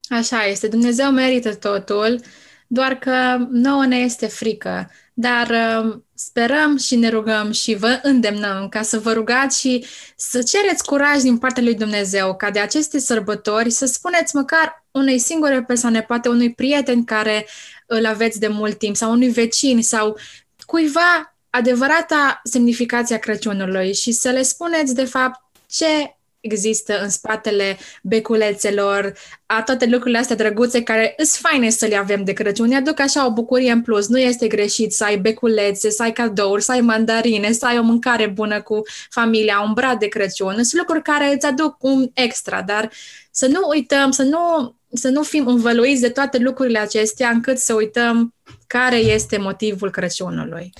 Așa 0.09 0.45
este, 0.51 0.67
Dumnezeu 0.67 1.11
merită 1.11 1.55
totul, 1.55 2.19
doar 2.67 2.93
că 2.93 3.11
nouă 3.51 3.85
ne 3.85 3.95
este 3.95 4.27
frică. 4.27 4.89
Dar 5.17 5.49
uh, 5.49 5.99
sperăm 6.13 6.77
și 6.77 6.95
ne 6.95 7.09
rugăm 7.09 7.51
și 7.51 7.75
vă 7.75 7.99
îndemnăm 8.03 8.69
ca 8.69 8.81
să 8.81 8.99
vă 8.99 9.13
rugați 9.13 9.59
și 9.59 9.85
să 10.15 10.41
cereți 10.41 10.85
curaj 10.85 11.21
din 11.21 11.37
partea 11.37 11.63
lui 11.63 11.75
Dumnezeu 11.75 12.35
ca 12.35 12.51
de 12.51 12.59
aceste 12.59 12.99
sărbători 12.99 13.69
să 13.69 13.85
spuneți 13.85 14.35
măcar 14.35 14.85
unei 14.91 15.19
singure 15.19 15.63
persoane, 15.63 16.01
poate 16.01 16.29
unui 16.29 16.53
prieten 16.53 17.03
care 17.03 17.47
îl 17.85 18.05
aveți 18.05 18.39
de 18.39 18.47
mult 18.47 18.77
timp 18.77 18.95
sau 18.95 19.11
unui 19.11 19.29
vecin 19.29 19.83
sau 19.83 20.17
cuiva 20.65 21.37
adevărata 21.49 22.41
semnificația 22.43 23.17
Crăciunului 23.17 23.93
și 23.93 24.11
să 24.11 24.29
le 24.29 24.41
spuneți 24.41 24.95
de 24.95 25.05
fapt 25.05 25.41
ce 25.67 26.15
există 26.45 26.99
în 27.01 27.09
spatele 27.09 27.77
beculețelor, 28.03 29.13
a 29.45 29.61
toate 29.61 29.85
lucrurile 29.85 30.17
astea 30.17 30.35
drăguțe 30.35 30.83
care 30.83 31.13
îs 31.17 31.37
faine 31.37 31.69
să 31.69 31.85
le 31.85 31.95
avem 31.95 32.23
de 32.23 32.33
Crăciun, 32.33 32.67
ne 32.67 32.75
aduc 32.75 32.99
așa 32.99 33.25
o 33.25 33.33
bucurie 33.33 33.71
în 33.71 33.81
plus. 33.81 34.07
Nu 34.07 34.19
este 34.19 34.47
greșit 34.47 34.93
să 34.93 35.03
ai 35.03 35.17
beculețe, 35.17 35.89
să 35.89 36.03
ai 36.03 36.11
cadouri, 36.11 36.63
să 36.63 36.71
ai 36.71 36.81
mandarine, 36.81 37.51
să 37.51 37.65
ai 37.65 37.77
o 37.77 37.83
mâncare 37.83 38.27
bună 38.27 38.61
cu 38.61 38.81
familia, 39.09 39.61
un 39.65 39.73
brad 39.73 39.99
de 39.99 40.07
Crăciun. 40.07 40.53
Sunt 40.53 40.73
lucruri 40.73 41.01
care 41.01 41.33
îți 41.33 41.45
aduc 41.45 41.75
un 41.79 42.09
extra, 42.13 42.61
dar 42.61 42.89
să 43.31 43.47
nu 43.47 43.59
uităm, 43.69 44.11
să 44.11 44.23
nu, 44.23 44.75
să 44.93 45.09
nu 45.09 45.23
fim 45.23 45.47
învăluiți 45.47 46.01
de 46.01 46.09
toate 46.09 46.37
lucrurile 46.37 46.79
acestea 46.79 47.29
încât 47.29 47.57
să 47.57 47.73
uităm 47.73 48.33
care 48.67 48.97
este 48.97 49.37
motivul 49.37 49.91
Crăciunului. 49.91 50.73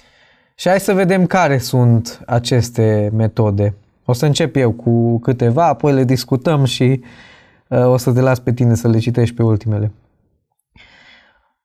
Și 0.56 0.69
hai 0.69 0.80
să 0.80 0.93
vedem 0.93 1.28
care 1.28 1.58
sunt 1.58 2.19
aceste 2.25 3.10
metode. 3.13 3.75
O 4.06 4.13
să 4.13 4.26
încep 4.26 4.56
eu 4.56 4.72
cu 4.72 5.20
câteva, 5.20 5.68
apoi 5.68 5.94
le 5.94 6.04
discutăm 6.04 6.63
și 6.63 7.02
uh, 7.68 7.86
o 7.86 7.98
să 7.98 8.12
te 8.12 8.22
las 8.22 8.39
pe 8.39 8.54
tine 8.54 8.76
să 8.76 8.88
le 8.88 8.98
citești 8.98 9.36
pe 9.36 9.44
ultimele. 9.44 9.91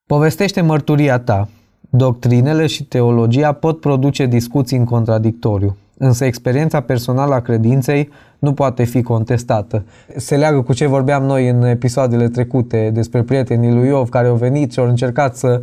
Povestește 0.07 0.61
mărturia 0.61 1.19
ta. 1.19 1.49
Doctrinele 1.81 2.67
și 2.67 2.85
teologia 2.85 3.53
pot 3.53 3.81
produce 3.81 4.27
discuții 4.27 4.77
în 4.77 4.85
contradictoriu, 4.85 5.77
însă 5.99 6.25
experiența 6.25 6.81
personală 6.81 7.35
a 7.35 7.41
credinței 7.41 8.09
nu 8.39 8.53
poate 8.53 8.85
fi 8.85 9.03
contestată. 9.03 9.85
Se 10.17 10.37
leagă 10.37 10.63
cu 10.63 10.73
ce 10.73 10.87
vorbeam 10.87 11.23
noi 11.23 11.49
în 11.49 11.63
episoadele 11.63 12.29
trecute 12.29 12.91
despre 12.91 13.23
prietenii 13.23 13.73
lui 13.73 13.87
Iov 13.87 14.09
care 14.09 14.29
au 14.29 14.35
venit 14.35 14.73
și 14.73 14.79
au 14.79 14.89
încercat 14.89 15.37
să 15.37 15.61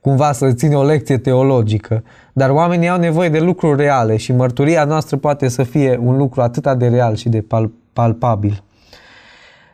cumva 0.00 0.32
să 0.32 0.52
ține 0.52 0.74
o 0.74 0.84
lecție 0.84 1.18
teologică. 1.18 2.02
Dar 2.32 2.50
oamenii 2.50 2.88
au 2.88 2.98
nevoie 2.98 3.28
de 3.28 3.38
lucruri 3.38 3.80
reale 3.80 4.16
și 4.16 4.32
mărturia 4.32 4.84
noastră 4.84 5.16
poate 5.16 5.48
să 5.48 5.62
fie 5.62 6.00
un 6.02 6.16
lucru 6.16 6.40
atât 6.40 6.72
de 6.72 6.88
real 6.88 7.14
și 7.14 7.28
de 7.28 7.40
pal- 7.40 7.70
palpabil. 7.92 8.62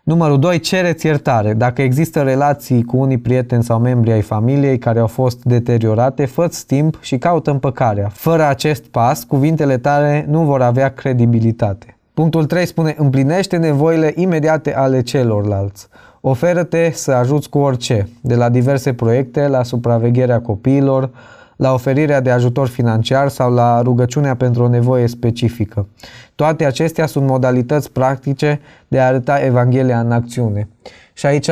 Numărul 0.05 0.39
2. 0.39 0.61
Cereți 0.61 1.07
iertare. 1.07 1.55
Dacă 1.55 1.83
există 1.83 2.23
relații 2.23 2.85
cu 2.85 2.97
unii 2.97 3.19
prieteni 3.19 3.63
sau 3.63 3.79
membri 3.79 4.13
ai 4.13 4.21
familiei 4.21 4.79
care 4.79 4.99
au 4.99 5.07
fost 5.07 5.45
deteriorate, 5.45 6.25
fă 6.25 6.49
timp 6.67 6.99
și 7.01 7.19
caută 7.19 7.51
împăcarea. 7.51 8.09
Fără 8.13 8.47
acest 8.47 8.85
pas, 8.85 9.25
cuvintele 9.25 9.79
tale 9.79 10.27
nu 10.29 10.43
vor 10.43 10.63
avea 10.63 10.89
credibilitate. 10.89 11.97
Punctul 12.15 12.45
3 12.45 12.67
spune, 12.67 12.95
împlinește 12.99 13.57
nevoile 13.57 14.13
imediate 14.15 14.75
ale 14.75 15.03
celorlalți. 15.03 15.89
Oferă-te 16.27 16.91
să 16.91 17.13
ajuți 17.13 17.49
cu 17.49 17.59
orice, 17.59 18.09
de 18.21 18.35
la 18.35 18.49
diverse 18.49 18.93
proiecte, 18.93 19.49
la 19.49 19.63
supravegherea 19.63 20.41
copiilor, 20.41 21.11
la 21.57 21.73
oferirea 21.73 22.21
de 22.21 22.31
ajutor 22.31 22.69
financiar 22.69 23.29
sau 23.29 23.53
la 23.53 23.83
rugăciunea 23.83 24.37
pentru 24.37 24.63
o 24.63 24.69
nevoie 24.69 25.07
specifică. 25.07 25.87
Toate 26.35 26.65
acestea 26.65 27.07
sunt 27.07 27.27
modalități 27.27 27.93
practice 27.93 28.61
de 28.89 29.01
a 29.01 29.07
arăta 29.07 29.39
Evanghelia 29.39 30.01
în 30.01 30.13
acțiune. 30.13 30.69
Și 31.13 31.27
aici 31.27 31.51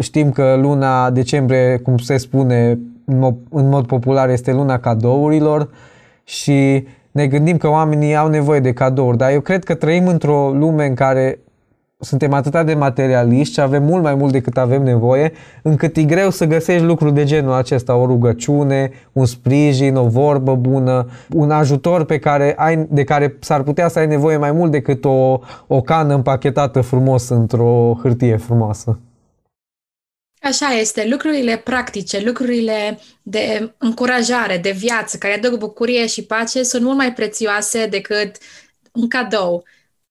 știm 0.00 0.30
că 0.30 0.56
luna 0.60 1.10
decembrie, 1.10 1.76
cum 1.76 1.98
se 1.98 2.16
spune 2.16 2.78
în 3.50 3.68
mod 3.68 3.86
popular, 3.86 4.28
este 4.28 4.52
luna 4.52 4.78
cadourilor 4.78 5.70
și 6.24 6.86
ne 7.10 7.26
gândim 7.26 7.56
că 7.56 7.68
oamenii 7.68 8.16
au 8.16 8.28
nevoie 8.28 8.60
de 8.60 8.72
cadouri, 8.72 9.16
dar 9.16 9.30
eu 9.30 9.40
cred 9.40 9.64
că 9.64 9.74
trăim 9.74 10.06
într-o 10.06 10.50
lume 10.50 10.86
în 10.86 10.94
care 10.94 11.38
suntem 12.00 12.32
atât 12.32 12.66
de 12.66 12.74
materialiști 12.74 13.54
și 13.54 13.60
avem 13.60 13.82
mult 13.82 14.02
mai 14.02 14.14
mult 14.14 14.32
decât 14.32 14.56
avem 14.56 14.82
nevoie, 14.82 15.32
încât 15.62 15.96
e 15.96 16.02
greu 16.02 16.30
să 16.30 16.44
găsești 16.44 16.84
lucruri 16.84 17.14
de 17.14 17.24
genul 17.24 17.52
acesta, 17.52 17.94
o 17.94 18.06
rugăciune, 18.06 18.90
un 19.12 19.26
sprijin, 19.26 19.96
o 19.96 20.08
vorbă 20.08 20.54
bună, 20.54 21.08
un 21.32 21.50
ajutor 21.50 22.04
pe 22.04 22.18
care 22.18 22.54
ai, 22.56 22.86
de 22.90 23.04
care 23.04 23.36
s-ar 23.40 23.62
putea 23.62 23.88
să 23.88 23.98
ai 23.98 24.06
nevoie 24.06 24.36
mai 24.36 24.52
mult 24.52 24.70
decât 24.70 25.04
o, 25.04 25.38
o 25.66 25.80
cană 25.80 26.14
împachetată 26.14 26.80
frumos 26.80 27.28
într-o 27.28 27.98
hârtie 28.02 28.36
frumoasă. 28.36 28.98
Așa 30.42 30.66
este, 30.66 31.08
lucrurile 31.10 31.56
practice, 31.56 32.22
lucrurile 32.24 32.98
de 33.22 33.72
încurajare, 33.78 34.58
de 34.58 34.70
viață, 34.70 35.16
care 35.16 35.34
aduc 35.34 35.58
bucurie 35.58 36.06
și 36.06 36.24
pace, 36.24 36.62
sunt 36.62 36.82
mult 36.82 36.96
mai 36.96 37.12
prețioase 37.12 37.86
decât 37.86 38.36
un 38.92 39.08
cadou 39.08 39.64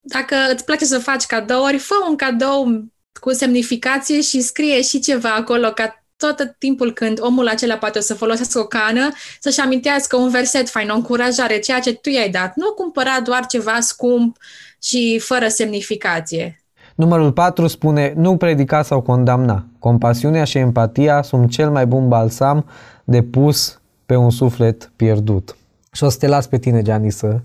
dacă 0.07 0.35
îți 0.53 0.65
place 0.65 0.85
să 0.85 0.99
faci 0.99 1.25
cadouri, 1.25 1.77
fă 1.77 1.93
un 2.09 2.15
cadou 2.15 2.83
cu 3.19 3.31
semnificație 3.31 4.21
și 4.21 4.41
scrie 4.41 4.81
și 4.81 4.99
ceva 4.99 5.29
acolo 5.29 5.69
ca 5.69 6.03
tot 6.17 6.55
timpul 6.59 6.93
când 6.93 7.19
omul 7.21 7.47
acela 7.47 7.75
poate 7.75 8.01
să 8.01 8.13
folosească 8.13 8.59
o 8.59 8.63
cană, 8.63 9.09
să-și 9.39 9.59
amintească 9.59 10.15
un 10.15 10.29
verset 10.29 10.69
fain, 10.69 10.89
o 10.89 10.95
încurajare, 10.95 11.59
ceea 11.59 11.79
ce 11.79 11.93
tu 11.93 12.09
i-ai 12.09 12.29
dat. 12.29 12.55
Nu 12.55 12.71
cumpăra 12.71 13.19
doar 13.23 13.45
ceva 13.45 13.79
scump 13.79 14.37
și 14.81 15.19
fără 15.19 15.47
semnificație. 15.47 16.59
Numărul 16.95 17.31
4 17.31 17.67
spune, 17.67 18.13
nu 18.15 18.37
predica 18.37 18.81
sau 18.83 19.01
condamna. 19.01 19.65
Compasiunea 19.79 20.43
și 20.43 20.57
empatia 20.57 21.21
sunt 21.21 21.51
cel 21.51 21.69
mai 21.69 21.85
bun 21.85 22.07
balsam 22.07 22.65
de 23.03 23.23
pus 23.23 23.81
pe 24.05 24.15
un 24.15 24.29
suflet 24.29 24.91
pierdut. 24.95 25.57
Și 25.91 26.03
o 26.03 26.09
să 26.09 26.17
te 26.17 26.27
las 26.27 26.47
pe 26.47 26.57
tine, 26.57 26.81
Gianni, 26.81 27.11
să 27.11 27.39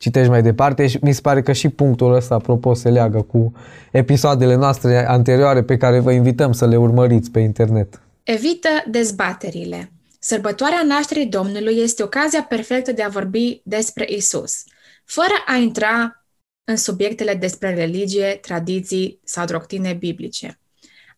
citești 0.00 0.30
mai 0.30 0.42
departe 0.42 0.86
și 0.86 0.98
mi 1.02 1.12
se 1.12 1.20
pare 1.20 1.42
că 1.42 1.52
și 1.52 1.68
punctul 1.68 2.14
ăsta, 2.14 2.34
apropo, 2.34 2.74
se 2.74 2.88
leagă 2.88 3.22
cu 3.22 3.52
episoadele 3.90 4.54
noastre 4.54 5.06
anterioare 5.08 5.62
pe 5.62 5.76
care 5.76 5.98
vă 5.98 6.12
invităm 6.12 6.52
să 6.52 6.66
le 6.66 6.76
urmăriți 6.76 7.30
pe 7.30 7.40
internet. 7.40 8.00
Evită 8.22 8.68
dezbaterile. 8.90 9.92
Sărbătoarea 10.18 10.82
nașterii 10.86 11.26
Domnului 11.26 11.76
este 11.78 12.02
ocazia 12.02 12.42
perfectă 12.42 12.92
de 12.92 13.02
a 13.02 13.08
vorbi 13.08 13.60
despre 13.64 14.06
Isus, 14.08 14.64
fără 15.04 15.34
a 15.46 15.54
intra 15.54 16.24
în 16.64 16.76
subiectele 16.76 17.34
despre 17.34 17.74
religie, 17.74 18.38
tradiții 18.42 19.20
sau 19.24 19.44
doctrine 19.44 19.92
biblice. 19.92 20.58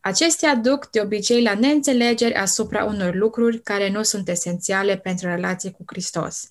Acestea 0.01 0.55
duc 0.55 0.91
de 0.91 1.01
obicei 1.01 1.43
la 1.43 1.55
neînțelegeri 1.55 2.35
asupra 2.35 2.85
unor 2.85 3.15
lucruri 3.15 3.61
care 3.61 3.91
nu 3.91 4.03
sunt 4.03 4.29
esențiale 4.29 4.97
pentru 4.97 5.29
relație 5.29 5.71
cu 5.71 5.83
Hristos. 5.87 6.47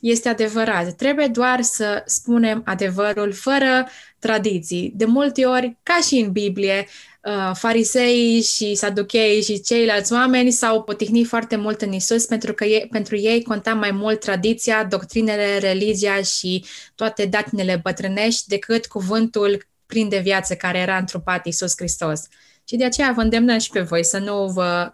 Este 0.00 0.28
adevărat, 0.28 0.92
trebuie 0.92 1.26
doar 1.26 1.62
să 1.62 2.02
spunem 2.06 2.62
adevărul 2.64 3.32
fără 3.32 3.88
tradiții. 4.18 4.92
De 4.94 5.04
multe 5.04 5.44
ori, 5.44 5.76
ca 5.82 5.98
și 6.06 6.14
în 6.14 6.32
Biblie, 6.32 6.86
uh, 7.22 7.50
farisei 7.54 8.42
și 8.42 8.74
saduchei 8.74 9.42
și 9.42 9.60
ceilalți 9.60 10.12
oameni 10.12 10.50
s-au 10.50 10.82
potihnit 10.82 11.26
foarte 11.26 11.56
mult 11.56 11.82
în 11.82 11.92
Isus 11.92 12.26
pentru 12.26 12.52
că 12.52 12.64
ei, 12.64 12.88
pentru 12.90 13.16
ei 13.16 13.42
conta 13.42 13.74
mai 13.74 13.90
mult 13.90 14.20
tradiția, 14.20 14.84
doctrinele, 14.84 15.58
religia 15.58 16.22
și 16.22 16.64
toate 16.94 17.24
datinele 17.24 17.80
bătrânești 17.82 18.48
decât 18.48 18.86
cuvântul 18.86 19.66
plin 19.86 20.08
de 20.08 20.18
viață 20.18 20.54
care 20.54 20.78
era 20.78 20.96
întrupat 20.96 21.46
Isus 21.46 21.72
Hristos. 21.76 22.22
Și 22.68 22.76
de 22.76 22.84
aceea 22.84 23.12
vă 23.12 23.20
îndemnăm 23.20 23.58
și 23.58 23.70
pe 23.70 23.80
voi 23.80 24.04
să 24.04 24.18
nu 24.18 24.46
vă 24.46 24.92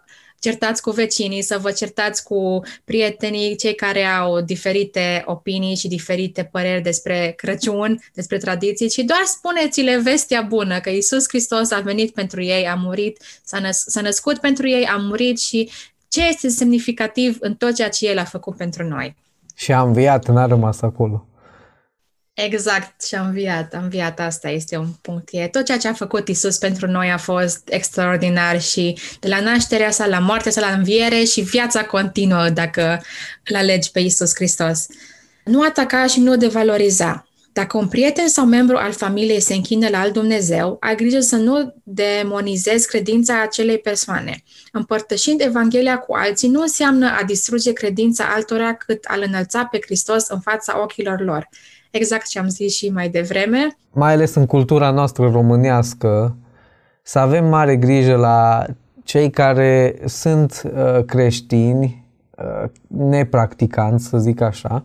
certați 0.49 0.81
cu 0.81 0.91
vecinii, 0.91 1.41
să 1.41 1.57
vă 1.61 1.71
certați 1.71 2.23
cu 2.23 2.61
prietenii, 2.83 3.55
cei 3.55 3.75
care 3.75 4.03
au 4.03 4.41
diferite 4.41 5.23
opinii 5.25 5.75
și 5.75 5.87
diferite 5.87 6.49
păreri 6.51 6.81
despre 6.81 7.33
Crăciun, 7.37 7.99
despre 8.13 8.37
tradiții, 8.37 8.89
ci 8.89 8.97
doar 8.97 9.23
spuneți-le 9.25 9.99
vestea 10.03 10.41
bună, 10.41 10.79
că 10.79 10.89
Isus 10.89 11.25
Hristos 11.27 11.71
a 11.71 11.79
venit 11.79 12.13
pentru 12.13 12.41
ei, 12.41 12.67
a 12.67 12.75
murit, 12.75 13.21
s-a, 13.43 13.59
năs- 13.59 13.85
s-a 13.87 14.01
născut 14.01 14.37
pentru 14.37 14.67
ei, 14.67 14.85
a 14.85 14.95
murit 14.97 15.39
și 15.39 15.69
ce 16.07 16.27
este 16.27 16.49
semnificativ 16.49 17.37
în 17.39 17.53
tot 17.53 17.75
ceea 17.75 17.89
ce 17.89 18.09
El 18.09 18.17
a 18.17 18.23
făcut 18.23 18.55
pentru 18.55 18.83
noi. 18.87 19.15
Și 19.55 19.71
a 19.71 19.81
înviat, 19.81 20.27
n-a 20.27 20.45
rămas 20.45 20.81
acolo. 20.81 21.27
Exact, 22.35 23.03
și 23.03 23.15
a 23.15 23.25
înviat, 23.25 23.73
a 23.73 23.77
înviat, 23.77 24.19
asta 24.19 24.49
este 24.49 24.77
un 24.77 24.87
punct. 25.01 25.29
E 25.31 25.47
tot 25.47 25.65
ceea 25.65 25.77
ce 25.77 25.87
a 25.87 25.93
făcut 25.93 26.27
Isus 26.27 26.57
pentru 26.57 26.87
noi 26.87 27.11
a 27.11 27.17
fost 27.17 27.61
extraordinar 27.69 28.61
și 28.61 28.97
de 29.19 29.27
la 29.27 29.39
nașterea 29.39 29.91
sa, 29.91 30.05
la 30.05 30.19
moartea 30.19 30.51
sa, 30.51 30.61
la 30.61 30.71
înviere 30.71 31.23
și 31.23 31.41
viața 31.41 31.83
continuă 31.83 32.49
dacă 32.49 33.01
îl 33.45 33.55
alegi 33.55 33.91
pe 33.91 33.99
Isus 33.99 34.35
Hristos. 34.35 34.85
Nu 35.43 35.61
ataca 35.61 36.07
și 36.07 36.19
nu 36.19 36.37
devaloriza. 36.37 37.27
Dacă 37.53 37.77
un 37.77 37.87
prieten 37.87 38.27
sau 38.27 38.45
membru 38.45 38.75
al 38.77 38.91
familiei 38.91 39.39
se 39.39 39.53
închină 39.53 39.89
la 39.89 39.99
alt 39.99 40.13
Dumnezeu, 40.13 40.77
ai 40.79 40.95
grijă 40.95 41.19
să 41.19 41.35
nu 41.35 41.75
demonizezi 41.83 42.87
credința 42.87 43.41
acelei 43.41 43.77
persoane. 43.77 44.43
Împărtășind 44.71 45.41
Evanghelia 45.41 45.97
cu 45.97 46.13
alții 46.13 46.49
nu 46.49 46.61
înseamnă 46.61 47.17
a 47.19 47.23
distruge 47.23 47.73
credința 47.73 48.31
altora 48.35 48.73
cât 48.73 49.05
a-L 49.07 49.23
înălța 49.27 49.65
pe 49.65 49.79
Hristos 49.85 50.27
în 50.27 50.39
fața 50.39 50.81
ochilor 50.81 51.21
lor 51.21 51.49
exact 51.95 52.27
ce 52.27 52.39
am 52.39 52.47
zis 52.47 52.75
și 52.75 52.89
mai 52.89 53.09
devreme. 53.09 53.77
Mai 53.91 54.13
ales 54.13 54.35
în 54.35 54.45
cultura 54.45 54.91
noastră 54.91 55.29
românească, 55.29 56.35
să 57.01 57.19
avem 57.19 57.45
mare 57.45 57.75
grijă 57.75 58.15
la 58.15 58.65
cei 59.03 59.29
care 59.29 59.95
sunt 60.05 60.61
uh, 60.65 61.03
creștini, 61.05 62.05
uh, 62.37 62.69
nepracticanți, 62.87 64.07
să 64.07 64.17
zic 64.17 64.41
așa, 64.41 64.83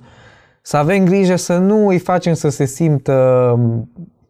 să 0.63 0.77
avem 0.77 1.05
grijă 1.05 1.37
să 1.37 1.57
nu 1.57 1.87
îi 1.87 1.99
facem 1.99 2.35
să 2.35 2.49
se 2.49 2.65
simtă 2.65 3.59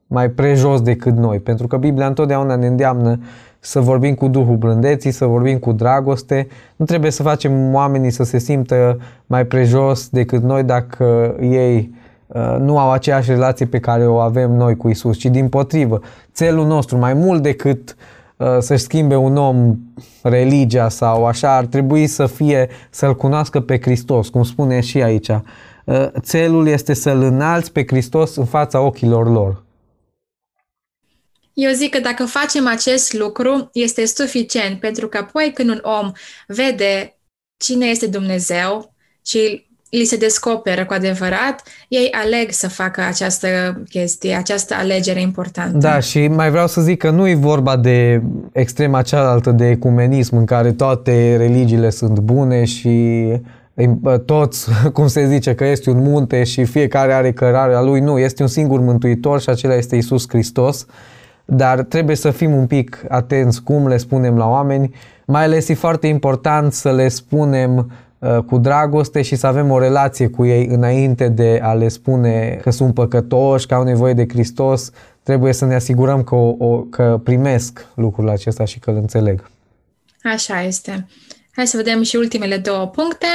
mai 0.07 0.31
prejos 0.31 0.81
decât 0.81 1.17
noi, 1.17 1.41
pentru 1.41 1.67
că 1.67 1.77
Biblia 1.77 2.07
întotdeauna 2.07 2.57
ne 2.57 2.67
îndeamnă 2.67 3.21
să 3.59 3.81
vorbim 3.81 4.15
cu 4.15 4.29
Duhul 4.29 4.57
blândeții, 4.57 5.11
să 5.11 5.25
vorbim 5.25 5.59
cu 5.59 5.73
dragoste. 5.73 6.47
Nu 6.77 6.85
trebuie 6.85 7.11
să 7.11 7.23
facem 7.23 7.75
oamenii 7.75 8.11
să 8.11 8.23
se 8.23 8.39
simtă 8.39 8.99
mai 9.27 9.47
prejos 9.47 10.09
decât 10.09 10.43
noi 10.43 10.63
dacă 10.63 11.37
ei 11.41 11.91
Uh, 11.93 12.00
nu 12.59 12.79
au 12.79 12.91
aceeași 12.91 13.31
relație 13.31 13.67
pe 13.67 13.79
care 13.79 14.07
o 14.07 14.19
avem 14.19 14.51
noi 14.51 14.77
cu 14.77 14.89
Isus, 14.89 15.19
ci 15.19 15.25
din 15.25 15.49
potrivă. 15.49 16.01
Țelul 16.33 16.67
nostru, 16.67 16.97
mai 16.97 17.15
mult 17.15 17.43
decât 17.43 17.97
uh, 18.37 18.57
să-și 18.59 18.83
schimbe 18.83 19.17
un 19.17 19.37
om 19.37 19.77
religia 20.23 20.89
sau 20.89 21.27
așa, 21.27 21.57
ar 21.57 21.65
trebui 21.65 22.07
să 22.07 22.27
fie 22.27 22.69
să-L 22.91 23.17
cunoască 23.17 23.61
pe 23.61 23.81
Hristos, 23.81 24.29
cum 24.29 24.43
spune 24.43 24.81
și 24.81 25.03
aici. 25.03 25.29
Uh, 25.29 26.07
țelul 26.21 26.67
este 26.67 26.95
să-L 26.95 27.23
înalți 27.23 27.73
pe 27.73 27.85
Hristos 27.87 28.37
în 28.37 28.45
fața 28.45 28.81
ochilor 28.81 29.31
lor. 29.31 29.65
Eu 31.53 31.73
zic 31.73 31.91
că 31.91 32.01
dacă 32.01 32.25
facem 32.25 32.67
acest 32.67 33.13
lucru, 33.13 33.71
este 33.73 34.07
suficient, 34.07 34.81
pentru 34.81 35.09
că 35.09 35.17
apoi 35.17 35.53
când 35.55 35.69
un 35.69 35.81
om 35.83 36.13
vede 36.47 37.19
cine 37.57 37.87
este 37.87 38.07
Dumnezeu 38.07 38.95
și 39.27 39.70
li 39.91 40.05
se 40.05 40.17
descoperă 40.17 40.85
cu 40.85 40.93
adevărat, 40.93 41.63
ei 41.89 42.09
aleg 42.25 42.51
să 42.51 42.69
facă 42.69 43.01
această 43.09 43.49
chestie, 43.89 44.35
această 44.35 44.75
alegere 44.75 45.21
importantă. 45.21 45.79
Da, 45.79 46.01
și 46.01 46.29
mai 46.29 46.51
vreau 46.51 46.67
să 46.67 46.81
zic 46.81 46.99
că 46.99 47.11
nu 47.11 47.29
e 47.29 47.35
vorba 47.35 47.77
de 47.77 48.23
extrema 48.53 49.03
cealaltă 49.03 49.51
de 49.51 49.69
ecumenism 49.69 50.37
în 50.37 50.45
care 50.45 50.73
toate 50.73 51.37
religiile 51.37 51.91
sunt 51.91 52.19
bune 52.19 52.65
și 52.65 53.27
toți, 54.25 54.69
cum 54.93 55.07
se 55.07 55.27
zice, 55.27 55.55
că 55.55 55.65
este 55.65 55.91
un 55.91 56.03
munte 56.03 56.45
și 56.45 56.65
fiecare 56.65 57.13
are 57.13 57.33
cărarea 57.33 57.81
lui. 57.81 58.01
Nu, 58.01 58.19
este 58.19 58.43
un 58.43 58.49
singur 58.49 58.81
mântuitor 58.81 59.41
și 59.41 59.49
acela 59.49 59.75
este 59.75 59.97
Isus 59.97 60.29
Hristos. 60.29 60.87
Dar 61.45 61.83
trebuie 61.83 62.17
să 62.17 62.31
fim 62.31 62.55
un 62.55 62.67
pic 62.67 63.05
atenți 63.09 63.63
cum 63.63 63.89
le 63.89 63.97
spunem 63.97 64.37
la 64.37 64.49
oameni. 64.49 64.95
Mai 65.25 65.45
ales 65.45 65.69
e 65.69 65.75
foarte 65.75 66.07
important 66.07 66.73
să 66.73 66.93
le 66.93 67.09
spunem 67.09 67.77
Uh, 67.77 67.97
cu 68.47 68.59
dragoste 68.59 69.23
și 69.23 69.37
să 69.37 69.47
avem 69.47 69.71
o 69.71 69.79
relație 69.79 70.29
cu 70.29 70.47
ei 70.47 70.67
înainte 70.67 71.29
de 71.29 71.61
a 71.63 71.73
le 71.73 71.89
spune 71.89 72.59
că 72.63 72.71
sunt 72.71 72.95
păcătoși, 72.95 73.67
că 73.67 73.75
au 73.75 73.83
nevoie 73.83 74.13
de 74.13 74.29
Hristos. 74.29 74.91
Trebuie 75.23 75.53
să 75.53 75.65
ne 75.65 75.75
asigurăm 75.75 76.23
că, 76.23 76.35
o, 76.35 76.55
o, 76.59 76.79
că 76.79 77.21
primesc 77.25 77.87
lucrul 77.95 78.29
acesta 78.29 78.65
și 78.65 78.79
că 78.79 78.91
îl 78.91 78.97
înțeleg. 78.97 79.51
Așa 80.23 80.63
este. 80.63 81.07
Hai 81.53 81.67
să 81.67 81.77
vedem 81.77 82.03
și 82.03 82.17
ultimele 82.17 82.57
două 82.57 82.87
puncte. 82.87 83.27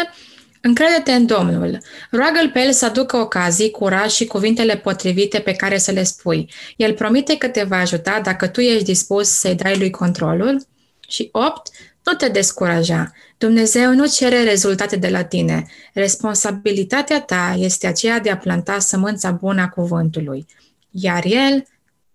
Încrede-te 0.62 1.12
în 1.12 1.26
Domnul. 1.26 1.78
Roagă-L 2.12 2.50
pe 2.54 2.60
El 2.60 2.72
să 2.72 2.86
aducă 2.86 3.18
ocazii, 3.18 3.72
curaj 3.72 4.12
și 4.12 4.26
cuvintele 4.26 4.76
potrivite 4.76 5.40
pe 5.40 5.52
care 5.52 5.78
să 5.78 5.92
le 5.92 6.04
spui. 6.04 6.50
El 6.76 6.94
promite 6.94 7.38
că 7.38 7.48
te 7.48 7.64
va 7.64 7.78
ajuta 7.78 8.20
dacă 8.24 8.48
tu 8.48 8.60
ești 8.60 8.84
dispus 8.84 9.30
să-i 9.30 9.56
dai 9.56 9.78
lui 9.78 9.90
controlul. 9.90 10.62
Și 11.08 11.30
8. 11.32 11.70
Nu 12.04 12.14
te 12.14 12.28
descuraja. 12.28 13.12
Dumnezeu 13.38 13.94
nu 13.94 14.08
cere 14.08 14.44
rezultate 14.44 14.96
de 14.96 15.10
la 15.10 15.24
tine. 15.24 15.66
Responsabilitatea 15.94 17.22
ta 17.22 17.56
este 17.58 17.88
aceea 17.88 18.20
de 18.20 18.32
a 18.32 18.38
planta 18.38 18.80
sămânța 18.80 19.32
bună 19.32 19.62
a 19.62 19.70
cuvântului, 19.70 20.46
iar 20.92 21.26
El 21.26 21.66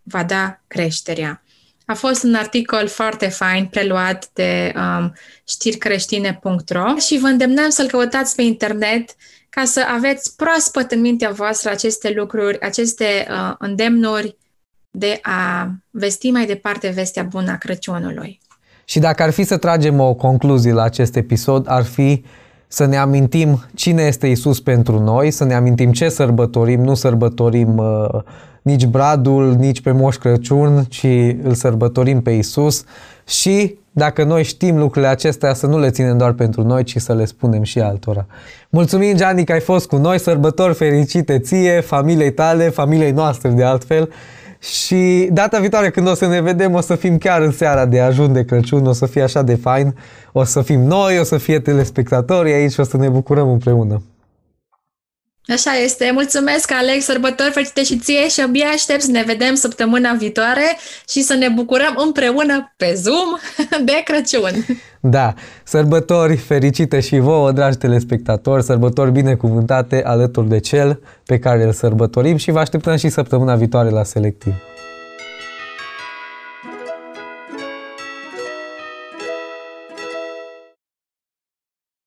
va 0.03 0.25
da 0.25 0.61
creșterea. 0.67 1.43
A 1.87 1.95
fost 1.95 2.23
un 2.23 2.35
articol 2.35 2.89
foarte 2.89 3.29
fain 3.29 3.67
preluat 3.67 4.31
de 4.33 4.73
um, 4.77 5.13
știricreștine.ro 5.49 6.97
și 6.99 7.19
vă 7.19 7.27
îndemnăm 7.27 7.71
să-l 7.71 7.87
căutați 7.89 8.35
pe 8.35 8.43
internet 8.43 9.11
ca 9.49 9.65
să 9.65 9.85
aveți 9.89 10.37
proaspăt 10.37 10.91
în 10.91 11.01
mintea 11.01 11.31
voastră 11.31 11.71
aceste 11.71 12.11
lucruri, 12.11 12.61
aceste 12.61 13.27
uh, 13.31 13.55
îndemnuri 13.59 14.37
de 14.91 15.19
a 15.23 15.71
vesti 15.91 16.31
mai 16.31 16.47
departe 16.47 16.89
vestea 16.89 17.23
bună 17.23 17.51
a 17.51 17.57
Crăciunului. 17.57 18.41
Și 18.91 18.99
dacă 18.99 19.23
ar 19.23 19.31
fi 19.31 19.43
să 19.43 19.57
tragem 19.57 20.01
o 20.01 20.15
concluzie 20.15 20.73
la 20.73 20.83
acest 20.83 21.17
episod, 21.17 21.65
ar 21.69 21.85
fi 21.85 22.25
să 22.69 22.85
ne 22.85 22.97
amintim 22.97 23.65
cine 23.75 24.03
este 24.03 24.27
Isus 24.27 24.61
pentru 24.61 24.99
noi, 24.99 25.31
să 25.31 25.45
ne 25.45 25.55
amintim 25.55 25.93
ce 25.93 26.09
sărbătorim, 26.09 26.81
nu 26.83 26.95
sărbătorim 26.95 27.77
uh, 27.77 28.23
nici 28.63 28.87
Bradul, 28.87 29.55
nici 29.55 29.81
pe 29.81 29.91
Moș 29.91 30.17
Crăciun, 30.17 30.85
ci 30.89 31.07
îl 31.43 31.55
sărbătorim 31.55 32.23
pe 32.23 32.31
Isus 32.31 32.85
și 33.27 33.79
dacă 33.93 34.25
noi 34.25 34.43
știm 34.45 34.79
lucrurile 34.79 35.11
acestea, 35.11 35.55
să 35.55 35.67
nu 35.67 35.79
le 35.79 35.91
ținem 35.91 36.17
doar 36.17 36.33
pentru 36.33 36.63
noi, 36.63 36.83
ci 36.83 36.97
să 36.97 37.15
le 37.15 37.25
spunem 37.25 37.63
și 37.63 37.81
altora. 37.81 38.27
Mulțumim, 38.71 39.17
Gianni, 39.17 39.45
că 39.45 39.53
ai 39.53 39.61
fost 39.61 39.87
cu 39.87 39.97
noi, 39.97 40.19
sărbători 40.19 40.75
fericite 40.75 41.39
ție, 41.39 41.81
familiei 41.81 42.33
tale, 42.33 42.69
familiei 42.69 43.13
noastre 43.13 43.49
de 43.49 43.65
altfel 43.65 44.09
și 44.61 45.29
data 45.33 45.59
viitoare 45.59 45.91
când 45.91 46.09
o 46.09 46.15
să 46.15 46.27
ne 46.27 46.41
vedem, 46.41 46.75
o 46.75 46.81
să 46.81 46.95
fim 46.95 47.19
chiar 47.19 47.41
în 47.41 47.53
seara 47.53 47.87
de 47.87 48.01
ajun 48.01 48.33
de 48.33 48.45
Crăciun, 48.45 48.87
o 48.87 48.93
să 48.93 49.07
fie 49.07 49.23
așa 49.23 49.43
de 49.43 49.55
fain, 49.55 49.95
o 50.33 50.45
să 50.45 50.63
fim 50.63 50.81
noi, 50.81 51.19
o 51.19 51.25
să 51.25 51.39
fie 51.39 51.61
telespectatorii 51.61 52.53
aici 52.53 52.73
și 52.73 52.81
o 52.81 52.85
să 52.85 52.97
ne 52.97 53.09
bucurăm 53.09 53.51
împreună. 53.51 54.03
Așa 55.49 55.73
este. 55.85 56.11
Mulțumesc, 56.13 56.73
Alex, 56.73 57.05
sărbători 57.05 57.51
fericite 57.51 57.83
și 57.85 57.99
ție 57.99 58.29
și 58.29 58.41
abia 58.41 58.67
aștept 58.67 59.01
să 59.01 59.11
ne 59.11 59.23
vedem 59.27 59.55
săptămâna 59.55 60.13
viitoare 60.13 60.77
și 61.09 61.23
să 61.23 61.35
ne 61.35 61.49
bucurăm 61.49 61.95
împreună 61.97 62.73
pe 62.77 62.95
Zoom 62.97 63.29
de 63.89 64.03
Crăciun. 64.05 64.67
Da, 65.01 65.35
sărbători 65.65 66.37
fericite 66.37 67.01
și 67.01 67.19
vouă, 67.19 67.53
dragi 67.53 67.77
telespectatori, 67.77 68.63
sărbători 68.63 69.11
binecuvântate 69.11 70.03
alături 70.05 70.49
de 70.49 70.59
cel 70.59 71.01
pe 71.25 71.39
care 71.39 71.65
îl 71.65 71.73
sărbătorim 71.73 72.37
și 72.37 72.51
vă 72.51 72.59
așteptăm 72.59 72.97
și 72.97 73.09
săptămâna 73.09 73.55
viitoare 73.55 73.91
la 73.91 74.05
Selectiv. 74.05 74.55